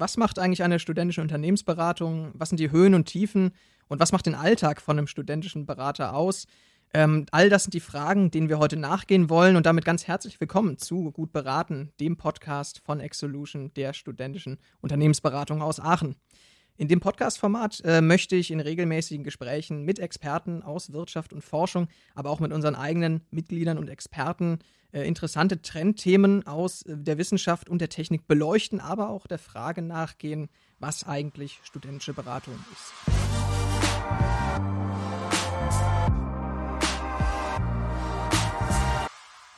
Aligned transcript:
Was 0.00 0.16
macht 0.16 0.38
eigentlich 0.38 0.62
eine 0.62 0.78
studentische 0.78 1.20
Unternehmensberatung? 1.20 2.32
Was 2.34 2.50
sind 2.50 2.60
die 2.60 2.70
Höhen 2.70 2.94
und 2.94 3.06
Tiefen? 3.06 3.52
Und 3.88 4.00
was 4.00 4.12
macht 4.12 4.26
den 4.26 4.34
Alltag 4.34 4.80
von 4.80 4.98
einem 4.98 5.06
studentischen 5.06 5.66
Berater 5.66 6.14
aus? 6.14 6.46
Ähm, 6.92 7.26
all 7.30 7.48
das 7.50 7.64
sind 7.64 7.74
die 7.74 7.80
Fragen, 7.80 8.30
denen 8.30 8.48
wir 8.48 8.58
heute 8.58 8.76
nachgehen 8.76 9.28
wollen. 9.30 9.56
Und 9.56 9.66
damit 9.66 9.84
ganz 9.84 10.06
herzlich 10.06 10.40
willkommen 10.40 10.78
zu 10.78 11.10
Gut 11.12 11.32
beraten, 11.32 11.92
dem 12.00 12.16
Podcast 12.16 12.80
von 12.84 13.00
Exolution, 13.00 13.72
der 13.74 13.92
studentischen 13.92 14.58
Unternehmensberatung 14.80 15.62
aus 15.62 15.80
Aachen. 15.80 16.16
In 16.78 16.88
dem 16.88 17.00
Podcast-Format 17.00 17.80
äh, 17.84 18.02
möchte 18.02 18.36
ich 18.36 18.50
in 18.50 18.60
regelmäßigen 18.60 19.24
Gesprächen 19.24 19.84
mit 19.84 19.98
Experten 19.98 20.62
aus 20.62 20.92
Wirtschaft 20.92 21.32
und 21.32 21.42
Forschung, 21.42 21.88
aber 22.14 22.28
auch 22.28 22.38
mit 22.38 22.52
unseren 22.52 22.74
eigenen 22.74 23.22
Mitgliedern 23.30 23.78
und 23.78 23.88
Experten 23.88 24.58
äh, 24.92 25.08
interessante 25.08 25.62
Trendthemen 25.62 26.46
aus 26.46 26.82
äh, 26.82 26.98
der 26.98 27.16
Wissenschaft 27.16 27.70
und 27.70 27.80
der 27.80 27.88
Technik 27.88 28.28
beleuchten, 28.28 28.80
aber 28.80 29.08
auch 29.08 29.26
der 29.26 29.38
Frage 29.38 29.80
nachgehen, 29.80 30.50
was 30.78 31.06
eigentlich 31.06 31.60
studentische 31.62 32.12
Beratung 32.12 32.54
ist. 32.72 32.92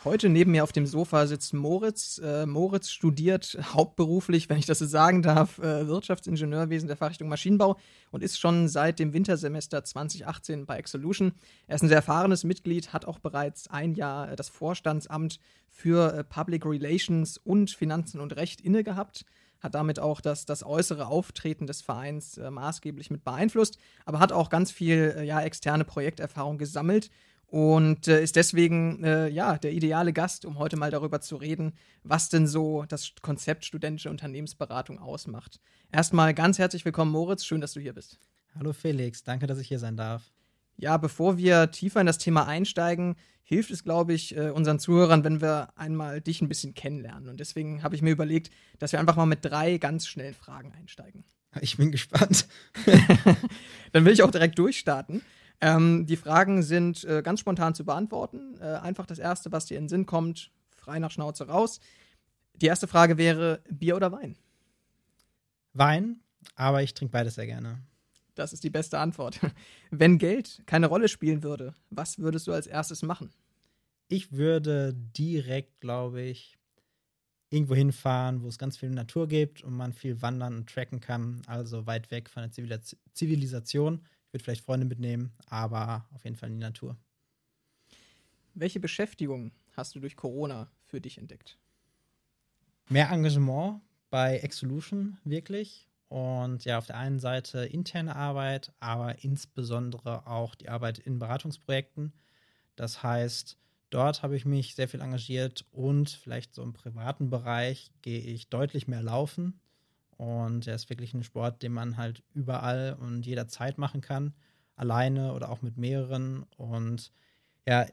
Heute 0.08 0.30
neben 0.30 0.52
mir 0.52 0.64
auf 0.64 0.72
dem 0.72 0.86
Sofa 0.86 1.26
sitzt 1.26 1.52
Moritz. 1.52 2.18
Äh, 2.24 2.46
Moritz 2.46 2.88
studiert 2.88 3.58
hauptberuflich, 3.74 4.48
wenn 4.48 4.56
ich 4.56 4.64
das 4.64 4.78
so 4.78 4.86
sagen 4.86 5.20
darf, 5.20 5.58
äh, 5.58 5.86
Wirtschaftsingenieurwesen 5.86 6.86
der 6.86 6.96
Fachrichtung 6.96 7.28
Maschinenbau 7.28 7.76
und 8.10 8.22
ist 8.22 8.40
schon 8.40 8.68
seit 8.68 9.00
dem 9.00 9.12
Wintersemester 9.12 9.84
2018 9.84 10.64
bei 10.64 10.78
Exolution. 10.78 11.32
Er 11.66 11.74
ist 11.74 11.82
ein 11.82 11.88
sehr 11.88 11.98
erfahrenes 11.98 12.42
Mitglied, 12.44 12.94
hat 12.94 13.04
auch 13.04 13.18
bereits 13.18 13.68
ein 13.68 13.92
Jahr 13.92 14.32
äh, 14.32 14.36
das 14.36 14.48
Vorstandsamt 14.48 15.40
für 15.68 16.14
äh, 16.14 16.24
Public 16.24 16.64
Relations 16.64 17.36
und 17.36 17.70
Finanzen 17.70 18.18
und 18.18 18.34
Recht 18.34 18.62
inne 18.62 18.84
gehabt 18.84 19.26
hat 19.60 19.74
damit 19.74 19.98
auch 19.98 20.20
das, 20.20 20.46
das 20.46 20.64
äußere 20.64 21.08
Auftreten 21.08 21.66
des 21.66 21.82
Vereins 21.82 22.38
äh, 22.38 22.48
maßgeblich 22.48 23.10
mit 23.10 23.24
beeinflusst, 23.24 23.76
aber 24.04 24.20
hat 24.20 24.32
auch 24.32 24.50
ganz 24.50 24.70
viel 24.70 25.14
äh, 25.16 25.24
ja, 25.24 25.40
externe 25.40 25.84
Projekterfahrung 25.84 26.58
gesammelt 26.58 27.10
und 27.48 28.08
äh, 28.08 28.22
ist 28.22 28.36
deswegen 28.36 29.02
äh, 29.02 29.28
ja 29.28 29.56
der 29.56 29.72
ideale 29.72 30.12
Gast, 30.12 30.44
um 30.44 30.58
heute 30.58 30.76
mal 30.76 30.90
darüber 30.90 31.20
zu 31.20 31.36
reden, 31.36 31.72
was 32.02 32.28
denn 32.28 32.46
so 32.46 32.84
das 32.88 33.12
Konzept 33.22 33.64
studentische 33.64 34.10
Unternehmensberatung 34.10 34.98
ausmacht. 34.98 35.58
Erstmal 35.90 36.34
ganz 36.34 36.58
herzlich 36.58 36.84
willkommen, 36.84 37.10
Moritz. 37.10 37.44
Schön, 37.44 37.62
dass 37.62 37.72
du 37.72 37.80
hier 37.80 37.94
bist. 37.94 38.18
Hallo 38.58 38.74
Felix, 38.74 39.24
danke, 39.24 39.46
dass 39.46 39.58
ich 39.58 39.68
hier 39.68 39.78
sein 39.78 39.96
darf. 39.96 40.30
Ja, 40.76 40.98
bevor 40.98 41.38
wir 41.38 41.70
tiefer 41.70 42.00
in 42.00 42.06
das 42.06 42.18
Thema 42.18 42.46
einsteigen, 42.46 43.16
hilft 43.42 43.70
es, 43.70 43.82
glaube 43.82 44.12
ich, 44.12 44.36
äh, 44.36 44.50
unseren 44.50 44.78
Zuhörern, 44.78 45.24
wenn 45.24 45.40
wir 45.40 45.70
einmal 45.74 46.20
dich 46.20 46.42
ein 46.42 46.48
bisschen 46.48 46.74
kennenlernen. 46.74 47.30
Und 47.30 47.40
deswegen 47.40 47.82
habe 47.82 47.96
ich 47.96 48.02
mir 48.02 48.10
überlegt, 48.10 48.50
dass 48.78 48.92
wir 48.92 49.00
einfach 49.00 49.16
mal 49.16 49.26
mit 49.26 49.42
drei 49.42 49.78
ganz 49.78 50.06
schnellen 50.06 50.34
Fragen 50.34 50.72
einsteigen. 50.72 51.24
Ich 51.62 51.78
bin 51.78 51.90
gespannt. 51.90 52.46
Dann 53.92 54.04
will 54.04 54.12
ich 54.12 54.22
auch 54.22 54.30
direkt 54.30 54.58
durchstarten. 54.58 55.22
Ähm, 55.60 56.06
die 56.06 56.16
Fragen 56.16 56.62
sind 56.62 57.04
äh, 57.04 57.22
ganz 57.22 57.40
spontan 57.40 57.74
zu 57.74 57.84
beantworten. 57.84 58.56
Äh, 58.60 58.76
einfach 58.76 59.06
das 59.06 59.18
Erste, 59.18 59.50
was 59.50 59.66
dir 59.66 59.76
in 59.76 59.84
den 59.84 59.88
Sinn 59.88 60.06
kommt, 60.06 60.50
frei 60.76 60.98
nach 60.98 61.10
Schnauze 61.10 61.48
raus. 61.48 61.80
Die 62.54 62.66
erste 62.66 62.86
Frage 62.86 63.18
wäre: 63.18 63.60
Bier 63.68 63.96
oder 63.96 64.12
Wein? 64.12 64.36
Wein, 65.72 66.20
aber 66.54 66.82
ich 66.82 66.94
trinke 66.94 67.12
beides 67.12 67.34
sehr 67.34 67.46
gerne. 67.46 67.80
Das 68.34 68.52
ist 68.52 68.62
die 68.62 68.70
beste 68.70 68.98
Antwort. 68.98 69.40
Wenn 69.90 70.18
Geld 70.18 70.62
keine 70.66 70.86
Rolle 70.86 71.08
spielen 71.08 71.42
würde, 71.42 71.74
was 71.90 72.18
würdest 72.18 72.46
du 72.46 72.52
als 72.52 72.66
erstes 72.66 73.02
machen? 73.02 73.30
Ich 74.06 74.32
würde 74.32 74.94
direkt, 74.94 75.80
glaube 75.80 76.22
ich, 76.22 76.56
irgendwo 77.50 77.74
hinfahren, 77.74 78.42
wo 78.42 78.48
es 78.48 78.58
ganz 78.58 78.76
viel 78.76 78.90
Natur 78.90 79.26
gibt 79.26 79.62
und 79.62 79.74
man 79.74 79.92
viel 79.92 80.22
wandern 80.22 80.56
und 80.56 80.70
tracken 80.70 81.00
kann, 81.00 81.42
also 81.46 81.86
weit 81.86 82.10
weg 82.10 82.28
von 82.30 82.42
der 82.42 82.80
Zivilisation. 83.12 84.02
Würde 84.38 84.44
vielleicht 84.44 84.64
Freunde 84.64 84.86
mitnehmen, 84.86 85.32
aber 85.46 86.06
auf 86.14 86.22
jeden 86.22 86.36
Fall 86.36 86.48
in 86.48 86.54
die 86.54 86.64
Natur. 86.64 86.96
Welche 88.54 88.78
Beschäftigung 88.78 89.50
hast 89.72 89.96
du 89.96 90.00
durch 90.00 90.14
Corona 90.14 90.70
für 90.84 91.00
dich 91.00 91.18
entdeckt? 91.18 91.58
Mehr 92.88 93.10
Engagement 93.10 93.80
bei 94.10 94.38
Exolution 94.38 95.18
wirklich. 95.24 95.88
Und 96.06 96.64
ja, 96.64 96.78
auf 96.78 96.86
der 96.86 96.98
einen 96.98 97.18
Seite 97.18 97.64
interne 97.64 98.14
Arbeit, 98.14 98.72
aber 98.78 99.24
insbesondere 99.24 100.28
auch 100.28 100.54
die 100.54 100.68
Arbeit 100.68 101.00
in 101.00 101.18
Beratungsprojekten. 101.18 102.12
Das 102.76 103.02
heißt, 103.02 103.58
dort 103.90 104.22
habe 104.22 104.36
ich 104.36 104.46
mich 104.46 104.76
sehr 104.76 104.88
viel 104.88 105.00
engagiert 105.00 105.66
und 105.72 106.10
vielleicht 106.10 106.54
so 106.54 106.62
im 106.62 106.74
privaten 106.74 107.28
Bereich 107.28 107.90
gehe 108.02 108.20
ich 108.20 108.50
deutlich 108.50 108.86
mehr 108.86 109.02
laufen. 109.02 109.60
Und 110.18 110.66
er 110.66 110.74
ist 110.74 110.90
wirklich 110.90 111.14
ein 111.14 111.22
Sport, 111.22 111.62
den 111.62 111.72
man 111.72 111.96
halt 111.96 112.22
überall 112.34 112.96
und 113.00 113.24
jederzeit 113.24 113.78
machen 113.78 114.00
kann. 114.00 114.34
Alleine 114.74 115.32
oder 115.32 115.48
auch 115.48 115.62
mit 115.62 115.76
mehreren. 115.76 116.44
Und 116.56 117.12
ja, 117.66 117.86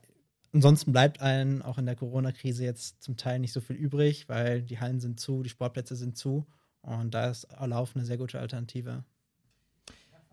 ansonsten 0.51 0.91
bleibt 0.91 1.21
einem 1.21 1.61
auch 1.61 1.77
in 1.77 1.85
der 1.85 1.95
Corona-Krise 1.95 2.65
jetzt 2.65 3.01
zum 3.03 3.15
Teil 3.15 3.39
nicht 3.39 3.53
so 3.53 3.61
viel 3.61 3.75
übrig, 3.75 4.27
weil 4.27 4.63
die 4.63 4.79
Hallen 4.79 4.99
sind 4.99 5.19
zu, 5.19 5.43
die 5.43 5.49
Sportplätze 5.49 5.95
sind 5.95 6.17
zu. 6.17 6.47
Und 6.81 7.13
da 7.13 7.29
ist 7.29 7.47
Lauf 7.59 7.95
eine 7.95 8.05
sehr 8.05 8.17
gute 8.17 8.39
Alternative. 8.39 9.03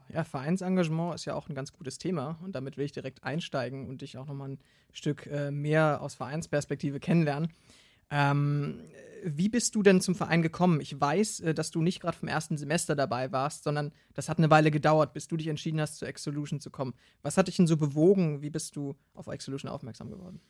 Ja, 0.09 0.25
Vereinsengagement 0.25 1.15
ist 1.15 1.27
ja 1.27 1.35
auch 1.35 1.49
ein 1.49 1.55
ganz 1.55 1.73
gutes 1.73 1.99
Thema 1.99 2.39
und 2.43 2.55
damit 2.55 2.77
will 2.77 2.85
ich 2.85 2.93
direkt 2.93 3.25
einsteigen 3.25 3.89
und 3.89 4.03
dich 4.03 4.19
auch 4.19 4.27
nochmal 4.27 4.51
ein 4.51 4.59
Stück 4.93 5.27
äh, 5.27 5.51
mehr 5.51 6.03
aus 6.03 6.15
Vereinsperspektive 6.15 7.01
kennenlernen. 7.01 7.53
Ähm, 8.11 8.83
wie 9.25 9.49
bist 9.49 9.75
du 9.75 9.83
denn 9.83 10.01
zum 10.01 10.15
Verein 10.15 10.43
gekommen? 10.43 10.81
Ich 10.81 11.01
weiß, 11.01 11.41
äh, 11.41 11.55
dass 11.55 11.71
du 11.71 11.83
nicht 11.83 12.01
gerade 12.01 12.17
vom 12.17 12.29
ersten 12.29 12.57
Semester 12.57 12.97
dabei 12.97 13.33
warst, 13.33 13.65
sondern 13.65 13.93
das 14.15 14.29
hat 14.29 14.39
eine 14.39 14.51
Weile 14.51 14.71
gedauert, 14.71 15.13
bis 15.13 15.29
du 15.29 15.37
dich 15.37 15.49
entschieden 15.49 15.81
hast, 15.81 15.99
zu 15.99 16.07
Exolution 16.07 16.61
zu 16.61 16.71
kommen. 16.71 16.95
Was 17.23 17.37
hat 17.37 17.49
dich 17.49 17.57
denn 17.57 17.67
so 17.67 17.77
bewogen? 17.77 18.43
Wie 18.43 18.51
bist 18.51 18.77
du 18.77 18.97
auf 19.15 19.27
Exolution 19.29 19.71
aufmerksam 19.71 20.11
geworden? 20.11 20.41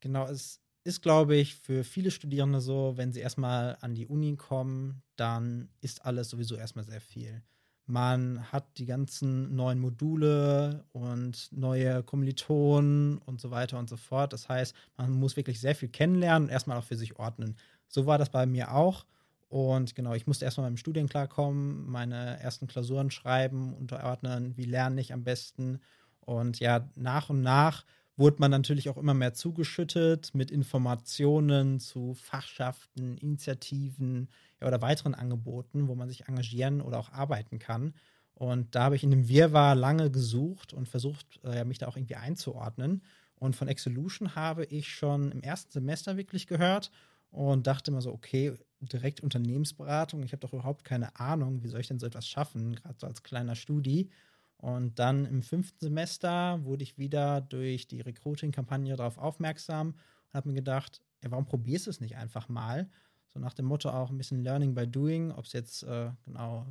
Genau, 0.00 0.26
es 0.26 0.60
ist, 0.84 1.02
glaube 1.02 1.36
ich, 1.36 1.56
für 1.56 1.84
viele 1.84 2.10
Studierende 2.10 2.60
so, 2.60 2.94
wenn 2.96 3.12
sie 3.12 3.20
erstmal 3.20 3.76
an 3.80 3.94
die 3.94 4.06
Uni 4.06 4.36
kommen, 4.36 5.02
dann 5.16 5.68
ist 5.80 6.04
alles 6.04 6.30
sowieso 6.30 6.54
erstmal 6.54 6.84
sehr 6.84 7.00
viel. 7.00 7.42
Man 7.90 8.52
hat 8.52 8.66
die 8.76 8.84
ganzen 8.84 9.56
neuen 9.56 9.80
Module 9.80 10.84
und 10.92 11.48
neue 11.52 12.02
Kommilitonen 12.02 13.16
und 13.24 13.40
so 13.40 13.50
weiter 13.50 13.78
und 13.78 13.88
so 13.88 13.96
fort. 13.96 14.34
Das 14.34 14.46
heißt, 14.46 14.74
man 14.98 15.10
muss 15.12 15.36
wirklich 15.36 15.58
sehr 15.58 15.74
viel 15.74 15.88
kennenlernen 15.88 16.48
und 16.48 16.52
erstmal 16.52 16.76
auch 16.76 16.84
für 16.84 16.96
sich 16.96 17.18
ordnen. 17.18 17.56
So 17.88 18.04
war 18.04 18.18
das 18.18 18.28
bei 18.28 18.44
mir 18.44 18.74
auch. 18.74 19.06
Und 19.48 19.94
genau, 19.94 20.12
ich 20.12 20.26
musste 20.26 20.44
erstmal 20.44 20.70
mit 20.70 20.76
dem 20.76 20.80
Studien 20.80 21.08
klarkommen, 21.08 21.88
meine 21.88 22.38
ersten 22.40 22.66
Klausuren 22.66 23.10
schreiben, 23.10 23.72
unterordnen, 23.72 24.54
wie 24.58 24.66
lerne 24.66 25.00
ich 25.00 25.14
am 25.14 25.24
besten. 25.24 25.80
Und 26.20 26.60
ja, 26.60 26.90
nach 26.94 27.30
und 27.30 27.40
nach 27.40 27.86
wurde 28.18 28.36
man 28.40 28.50
natürlich 28.50 28.88
auch 28.88 28.96
immer 28.96 29.14
mehr 29.14 29.32
zugeschüttet 29.32 30.34
mit 30.34 30.50
Informationen 30.50 31.80
zu 31.80 32.14
Fachschaften, 32.14 33.16
Initiativen 33.18 34.28
ja, 34.60 34.66
oder 34.66 34.82
weiteren 34.82 35.14
Angeboten, 35.14 35.88
wo 35.88 35.94
man 35.94 36.08
sich 36.08 36.28
engagieren 36.28 36.80
oder 36.80 36.98
auch 36.98 37.12
arbeiten 37.12 37.58
kann. 37.58 37.94
Und 38.34 38.74
da 38.74 38.84
habe 38.84 38.96
ich 38.96 39.04
in 39.04 39.10
dem 39.10 39.28
Wirrwarr 39.28 39.74
lange 39.74 40.10
gesucht 40.10 40.72
und 40.74 40.88
versucht, 40.88 41.40
äh, 41.44 41.64
mich 41.64 41.78
da 41.78 41.86
auch 41.88 41.96
irgendwie 41.96 42.16
einzuordnen. 42.16 43.02
Und 43.36 43.56
von 43.56 43.68
Exolution 43.68 44.34
habe 44.34 44.64
ich 44.64 44.88
schon 44.92 45.32
im 45.32 45.40
ersten 45.42 45.72
Semester 45.72 46.16
wirklich 46.16 46.46
gehört 46.46 46.90
und 47.30 47.66
dachte 47.66 47.90
immer 47.90 48.00
so, 48.02 48.12
okay, 48.12 48.54
direkt 48.80 49.20
Unternehmensberatung, 49.20 50.22
ich 50.22 50.32
habe 50.32 50.40
doch 50.40 50.52
überhaupt 50.52 50.84
keine 50.84 51.18
Ahnung, 51.18 51.62
wie 51.62 51.68
soll 51.68 51.80
ich 51.80 51.88
denn 51.88 51.98
so 51.98 52.06
etwas 52.06 52.28
schaffen, 52.28 52.74
gerade 52.76 52.96
so 52.98 53.06
als 53.06 53.22
kleiner 53.22 53.54
Studi. 53.54 54.10
Und 54.58 54.98
dann 54.98 55.24
im 55.24 55.42
fünften 55.42 55.78
Semester 55.80 56.62
wurde 56.64 56.82
ich 56.82 56.98
wieder 56.98 57.40
durch 57.40 57.86
die 57.86 58.00
Recruiting-Kampagne 58.00 58.96
darauf 58.96 59.16
aufmerksam 59.16 59.90
und 59.90 60.34
habe 60.34 60.48
mir 60.48 60.56
gedacht, 60.56 61.00
ja, 61.22 61.30
warum 61.30 61.46
probierst 61.46 61.86
du 61.86 61.90
es 61.90 62.00
nicht 62.00 62.16
einfach 62.16 62.48
mal? 62.48 62.90
So 63.28 63.38
nach 63.38 63.54
dem 63.54 63.66
Motto 63.66 63.90
auch 63.90 64.10
ein 64.10 64.18
bisschen 64.18 64.42
Learning 64.42 64.74
by 64.74 64.86
Doing, 64.86 65.30
ob 65.30 65.44
es 65.44 65.52
jetzt 65.52 65.84
äh, 65.84 66.10
genau 66.24 66.66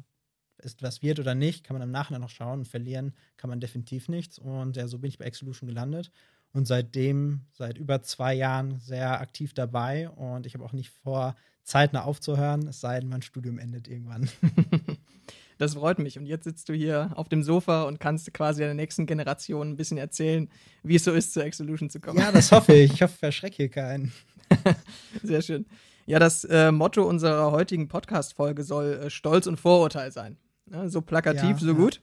ist, 0.57 0.81
was 0.81 1.01
wird 1.01 1.19
oder 1.19 1.35
nicht, 1.35 1.63
kann 1.63 1.75
man 1.75 1.83
im 1.83 1.91
Nachhinein 1.91 2.21
noch 2.21 2.29
schauen 2.29 2.59
und 2.59 2.67
verlieren 2.67 3.13
kann 3.37 3.49
man 3.49 3.59
definitiv 3.59 4.09
nichts. 4.09 4.39
Und 4.39 4.75
ja, 4.75 4.87
so 4.87 4.99
bin 4.99 5.09
ich 5.09 5.17
bei 5.17 5.25
Exolution 5.25 5.67
gelandet 5.67 6.11
und 6.53 6.67
seitdem, 6.67 7.45
seit 7.51 7.77
über 7.77 8.01
zwei 8.01 8.33
Jahren, 8.33 8.79
sehr 8.79 9.21
aktiv 9.21 9.53
dabei. 9.53 10.09
Und 10.09 10.45
ich 10.45 10.55
habe 10.55 10.65
auch 10.65 10.73
nicht 10.73 10.89
vor, 10.89 11.35
zeitnah 11.63 12.03
aufzuhören, 12.03 12.67
es 12.67 12.79
sei 12.79 12.99
denn, 12.99 13.09
mein 13.09 13.21
Studium 13.21 13.59
endet 13.59 13.87
irgendwann. 13.87 14.29
Das 15.57 15.73
freut 15.73 15.99
mich. 15.99 16.17
Und 16.19 16.25
jetzt 16.25 16.43
sitzt 16.43 16.69
du 16.69 16.73
hier 16.73 17.11
auf 17.15 17.29
dem 17.29 17.43
Sofa 17.43 17.83
und 17.83 17.99
kannst 17.99 18.31
quasi 18.33 18.61
der 18.61 18.73
nächsten 18.73 19.05
Generation 19.05 19.69
ein 19.69 19.75
bisschen 19.75 19.97
erzählen, 19.97 20.49
wie 20.83 20.95
es 20.95 21.03
so 21.03 21.11
ist, 21.11 21.33
zur 21.33 21.45
Exolution 21.45 21.89
zu 21.89 21.99
kommen. 21.99 22.19
Ja, 22.19 22.31
das 22.31 22.51
hoffe 22.51 22.73
ich. 22.73 22.93
Ich 22.93 23.01
hoffe, 23.01 23.17
verschrecke 23.17 23.55
hier 23.57 23.69
keinen. 23.69 24.11
Sehr 25.23 25.41
schön. 25.41 25.65
Ja, 26.05 26.19
das 26.19 26.45
äh, 26.45 26.71
Motto 26.71 27.03
unserer 27.03 27.51
heutigen 27.51 27.87
Podcast-Folge 27.87 28.63
soll 28.63 28.93
äh, 28.93 29.09
Stolz 29.09 29.47
und 29.47 29.59
Vorurteil 29.59 30.11
sein. 30.11 30.37
Ja, 30.71 30.87
so 30.87 31.01
plakativ, 31.01 31.43
ja, 31.43 31.57
so 31.57 31.67
ja. 31.67 31.73
gut. 31.73 32.01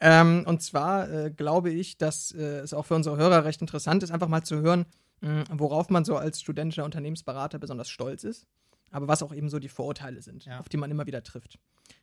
Ähm, 0.00 0.44
und 0.46 0.62
zwar 0.62 1.10
äh, 1.10 1.30
glaube 1.30 1.70
ich, 1.70 1.98
dass 1.98 2.32
äh, 2.32 2.60
es 2.60 2.74
auch 2.74 2.86
für 2.86 2.94
unsere 2.94 3.16
Hörer 3.16 3.44
recht 3.44 3.60
interessant 3.60 4.02
ist, 4.02 4.10
einfach 4.10 4.28
mal 4.28 4.42
zu 4.42 4.60
hören, 4.60 4.86
mh, 5.22 5.44
worauf 5.52 5.90
man 5.90 6.04
so 6.04 6.16
als 6.16 6.40
studentischer 6.40 6.84
Unternehmensberater 6.84 7.58
besonders 7.58 7.88
stolz 7.88 8.22
ist. 8.22 8.46
Aber 8.90 9.08
was 9.08 9.22
auch 9.22 9.34
eben 9.34 9.48
so 9.48 9.58
die 9.58 9.68
Vorurteile 9.68 10.22
sind, 10.22 10.44
ja. 10.44 10.60
auf 10.60 10.68
die 10.68 10.76
man 10.76 10.90
immer 10.90 11.06
wieder 11.06 11.22
trifft. 11.22 11.58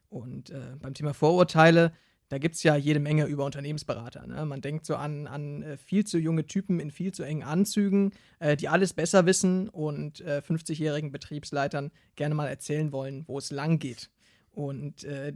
Und 0.09 0.49
äh, 0.49 0.75
beim 0.79 0.93
Thema 0.93 1.13
Vorurteile, 1.13 1.91
da 2.29 2.37
gibt 2.39 2.55
es 2.55 2.63
ja 2.63 2.75
jede 2.75 2.99
Menge 2.99 3.25
über 3.25 3.45
Unternehmensberater. 3.45 4.25
Ne? 4.25 4.45
Man 4.45 4.61
denkt 4.61 4.85
so 4.85 4.95
an, 4.95 5.27
an 5.27 5.61
äh, 5.61 5.77
viel 5.77 6.05
zu 6.05 6.17
junge 6.17 6.47
Typen 6.47 6.79
in 6.79 6.89
viel 6.89 7.11
zu 7.11 7.23
engen 7.23 7.43
Anzügen, 7.43 8.11
äh, 8.39 8.55
die 8.57 8.67
alles 8.67 8.93
besser 8.93 9.25
wissen 9.25 9.69
und 9.69 10.21
äh, 10.21 10.41
50-jährigen 10.45 11.11
Betriebsleitern 11.11 11.91
gerne 12.15 12.35
mal 12.35 12.47
erzählen 12.47 12.91
wollen, 12.91 13.25
wo 13.27 13.37
es 13.37 13.51
lang 13.51 13.77
geht. 13.77 14.09
Und 14.51 15.03
äh, 15.03 15.33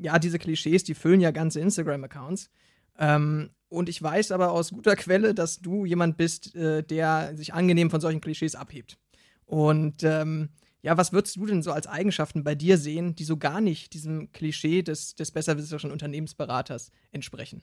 ja, 0.00 0.18
diese 0.18 0.38
Klischees, 0.38 0.84
die 0.84 0.94
füllen 0.94 1.20
ja 1.20 1.30
ganze 1.32 1.60
Instagram-Accounts. 1.60 2.50
Ähm, 2.98 3.50
und 3.68 3.88
ich 3.88 4.02
weiß 4.02 4.32
aber 4.32 4.52
aus 4.52 4.70
guter 4.70 4.96
Quelle, 4.96 5.34
dass 5.34 5.60
du 5.60 5.84
jemand 5.84 6.16
bist, 6.16 6.54
äh, 6.54 6.82
der 6.82 7.36
sich 7.36 7.52
angenehm 7.52 7.90
von 7.90 8.00
solchen 8.00 8.20
Klischees 8.20 8.54
abhebt. 8.54 8.96
Und 9.44 10.04
ähm, 10.04 10.50
ja, 10.82 10.96
was 10.96 11.12
würdest 11.12 11.36
du 11.36 11.46
denn 11.46 11.62
so 11.62 11.72
als 11.72 11.86
Eigenschaften 11.86 12.44
bei 12.44 12.54
dir 12.54 12.78
sehen, 12.78 13.14
die 13.14 13.24
so 13.24 13.36
gar 13.36 13.60
nicht 13.60 13.92
diesem 13.92 14.32
Klischee 14.32 14.82
des, 14.82 15.14
des 15.14 15.30
besserwisserischen 15.30 15.90
Unternehmensberaters 15.90 16.90
entsprechen? 17.12 17.62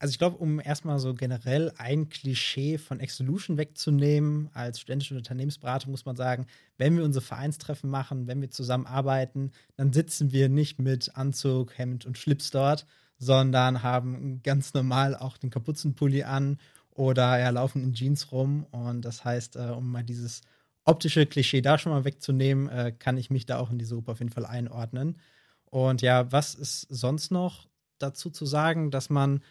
Also 0.00 0.12
ich 0.12 0.18
glaube, 0.18 0.38
um 0.38 0.60
erstmal 0.60 0.98
so 0.98 1.12
generell 1.12 1.72
ein 1.76 2.08
Klischee 2.08 2.78
von 2.78 3.00
Exolution 3.00 3.58
wegzunehmen, 3.58 4.48
als 4.54 4.80
studentische 4.80 5.14
Unternehmensberater 5.14 5.90
muss 5.90 6.06
man 6.06 6.16
sagen, 6.16 6.46
wenn 6.78 6.96
wir 6.96 7.04
unsere 7.04 7.24
Vereinstreffen 7.24 7.90
machen, 7.90 8.26
wenn 8.26 8.40
wir 8.40 8.50
zusammenarbeiten, 8.50 9.52
dann 9.76 9.92
sitzen 9.92 10.32
wir 10.32 10.48
nicht 10.48 10.78
mit 10.78 11.14
Anzug, 11.16 11.76
Hemd 11.76 12.06
und 12.06 12.16
Schlips 12.16 12.50
dort, 12.50 12.86
sondern 13.18 13.82
haben 13.82 14.42
ganz 14.42 14.72
normal 14.72 15.14
auch 15.14 15.36
den 15.36 15.50
Kapuzenpulli 15.50 16.22
an 16.22 16.56
oder 16.92 17.38
ja, 17.38 17.50
laufen 17.50 17.82
in 17.82 17.92
Jeans 17.92 18.32
rum. 18.32 18.64
Und 18.70 19.04
das 19.04 19.22
heißt, 19.26 19.56
äh, 19.56 19.68
um 19.76 19.92
mal 19.92 20.02
dieses 20.02 20.40
optische 20.84 21.26
Klischee 21.26 21.60
da 21.60 21.78
schon 21.78 21.92
mal 21.92 22.04
wegzunehmen, 22.04 22.68
äh, 22.68 22.92
kann 22.98 23.16
ich 23.16 23.30
mich 23.30 23.46
da 23.46 23.58
auch 23.58 23.70
in 23.70 23.78
diese 23.78 23.94
Gruppe 23.94 24.12
auf 24.12 24.18
jeden 24.18 24.32
Fall 24.32 24.46
einordnen. 24.46 25.18
Und 25.66 26.02
ja, 26.02 26.30
was 26.32 26.54
ist 26.54 26.82
sonst 26.82 27.30
noch 27.30 27.68
dazu 27.98 28.30
zu 28.30 28.46
sagen, 28.46 28.90
dass 28.90 29.10
man 29.10 29.42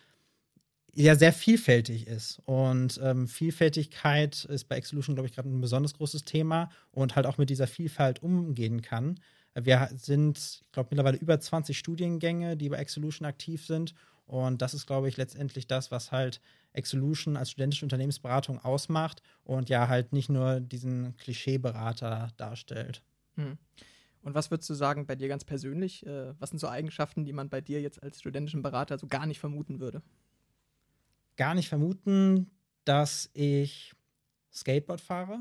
ja 0.94 1.16
sehr 1.16 1.34
vielfältig 1.34 2.08
ist. 2.08 2.42
Und 2.46 3.00
ähm, 3.04 3.28
Vielfältigkeit 3.28 4.46
ist 4.46 4.66
bei 4.66 4.76
Exolution, 4.76 5.16
glaube 5.16 5.28
ich, 5.28 5.36
gerade 5.36 5.50
ein 5.50 5.62
besonders 5.62 5.94
großes 5.94 6.26
Thema 6.26 6.70
und 6.92 7.16
halt 7.16 7.26
auch 7.26 7.38
mit 7.38 7.50
dieser 7.50 7.68
Vielfalt 7.68 8.22
umgehen 8.22 8.82
kann. 8.82 9.20
Wir 9.56 9.90
sind, 9.96 10.38
ich 10.38 10.72
glaube, 10.72 10.90
mittlerweile 10.92 11.18
über 11.18 11.40
20 11.40 11.78
Studiengänge, 11.78 12.58
die 12.58 12.70
bei 12.70 12.78
Exolution 12.78 13.26
aktiv 13.26 13.66
sind. 13.66 13.94
Und 14.30 14.62
das 14.62 14.76
ist, 14.76 14.86
glaube 14.86 15.10
ich, 15.10 15.18
letztendlich 15.18 15.66
das, 15.66 15.90
was 15.90 16.12
halt 16.12 16.40
Exolution 16.72 17.36
als 17.36 17.50
studentische 17.50 17.84
Unternehmensberatung 17.84 18.64
ausmacht 18.64 19.24
und 19.44 19.70
ja 19.70 19.88
halt 19.88 20.14
nicht 20.14 20.30
nur 20.30 20.60
diesen 20.60 21.18
Klischeeberater 21.18 22.30
darstellt. 22.38 23.02
Hm. 23.38 23.58
Und 24.22 24.36
was 24.36 24.52
würdest 24.52 24.70
du 24.70 24.76
sagen 24.76 25.08
bei 25.08 25.16
dir 25.16 25.30
ganz 25.30 25.44
persönlich? 25.44 26.06
Äh, 26.06 26.40
was 26.40 26.52
sind 26.52 26.60
so 26.60 26.68
Eigenschaften, 26.68 27.26
die 27.26 27.34
man 27.34 27.50
bei 27.50 27.60
dir 27.60 27.82
jetzt 27.82 28.04
als 28.04 28.20
studentischen 28.20 28.62
Berater 28.62 29.00
so 29.00 29.08
gar 29.08 29.26
nicht 29.26 29.40
vermuten 29.40 29.80
würde? 29.80 30.04
Gar 31.36 31.56
nicht 31.56 31.70
vermuten, 31.70 32.52
dass 32.86 33.32
ich 33.34 33.96
Skateboard 34.54 35.02
fahre, 35.02 35.40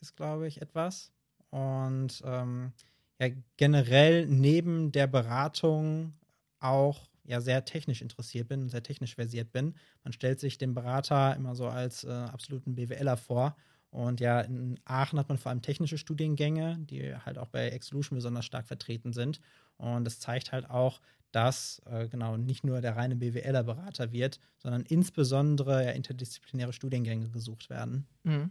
ist, 0.00 0.14
glaube 0.14 0.46
ich, 0.46 0.62
etwas. 0.62 1.10
Und 1.50 2.22
ähm, 2.24 2.72
ja, 3.18 3.30
generell 3.56 4.26
neben 4.26 4.92
der 4.92 5.08
Beratung 5.08 6.12
auch 6.60 7.08
ja 7.24 7.40
sehr 7.40 7.64
technisch 7.64 8.02
interessiert 8.02 8.48
bin, 8.48 8.68
sehr 8.68 8.82
technisch 8.82 9.14
versiert 9.14 9.52
bin. 9.52 9.74
Man 10.04 10.12
stellt 10.12 10.40
sich 10.40 10.58
den 10.58 10.74
Berater 10.74 11.36
immer 11.36 11.54
so 11.54 11.66
als 11.66 12.04
äh, 12.04 12.10
absoluten 12.10 12.74
BWLer 12.74 13.16
vor. 13.16 13.56
Und 13.90 14.20
ja, 14.20 14.40
in 14.40 14.80
Aachen 14.84 15.18
hat 15.18 15.28
man 15.28 15.36
vor 15.36 15.50
allem 15.50 15.60
technische 15.60 15.98
Studiengänge, 15.98 16.78
die 16.80 17.14
halt 17.14 17.36
auch 17.36 17.48
bei 17.48 17.68
Exclusion 17.68 18.16
besonders 18.16 18.46
stark 18.46 18.66
vertreten 18.66 19.12
sind. 19.12 19.40
Und 19.76 20.04
das 20.04 20.18
zeigt 20.18 20.50
halt 20.50 20.70
auch, 20.70 21.00
dass 21.30 21.82
äh, 21.86 22.08
genau 22.08 22.36
nicht 22.36 22.64
nur 22.64 22.80
der 22.80 22.96
reine 22.96 23.16
BWLer 23.16 23.64
Berater 23.64 24.12
wird, 24.12 24.38
sondern 24.58 24.82
insbesondere 24.82 25.84
ja, 25.84 25.90
interdisziplinäre 25.90 26.72
Studiengänge 26.72 27.30
gesucht 27.30 27.70
werden. 27.70 28.06
Mhm. 28.22 28.50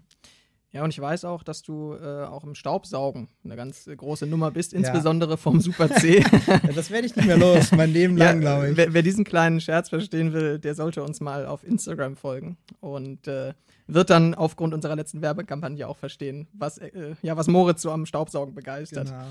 Ja, 0.74 0.86
und 0.86 0.90
ich 0.92 1.02
weiß 1.02 1.26
auch, 1.26 1.44
dass 1.44 1.64
du 1.64 1.96
äh, 1.96 2.24
auch 2.24 2.46
im 2.46 2.56
Staubsaugen 2.56 3.28
eine 3.44 3.58
ganz 3.58 3.88
äh, 3.88 3.96
große 3.96 4.26
Nummer 4.26 4.52
bist, 4.52 4.72
insbesondere 4.72 5.32
ja. 5.32 5.38
vom 5.38 5.60
Super 5.60 5.90
C. 5.90 6.20
ja, 6.48 6.60
das 6.74 6.90
werde 6.90 7.08
ich 7.08 7.16
nicht 7.16 7.26
mehr 7.26 7.38
los, 7.38 7.72
mein 7.74 7.92
Leben 7.92 8.16
lang, 8.16 8.36
ja, 8.36 8.40
glaube 8.40 8.70
ich. 8.70 8.78
Wer, 8.78 8.94
wer, 8.94 9.02
diesen 9.02 9.26
kleinen 9.26 9.60
Scherz 9.60 9.90
verstehen 9.90 10.32
will, 10.32 10.60
der 10.60 10.74
sollte 10.74 11.04
uns 11.04 11.20
mal 11.20 11.46
auf 11.46 11.66
Instagram 11.66 12.16
folgen 12.16 12.58
und 12.80 13.28
äh, 13.28 13.54
wird 13.88 14.10
dann 14.10 14.34
aufgrund 14.34 14.74
unserer 14.74 14.96
letzten 14.96 15.22
Werbekampagne 15.22 15.86
auch 15.86 15.98
verstehen, 15.98 16.48
was, 16.54 16.78
äh, 16.78 17.16
ja, 17.22 17.36
was 17.36 17.48
Moritz 17.48 17.82
so 17.82 17.92
am 17.92 18.06
Staubsaugen 18.06 18.56
begeistert. 18.56 19.08
Genau. 19.08 19.26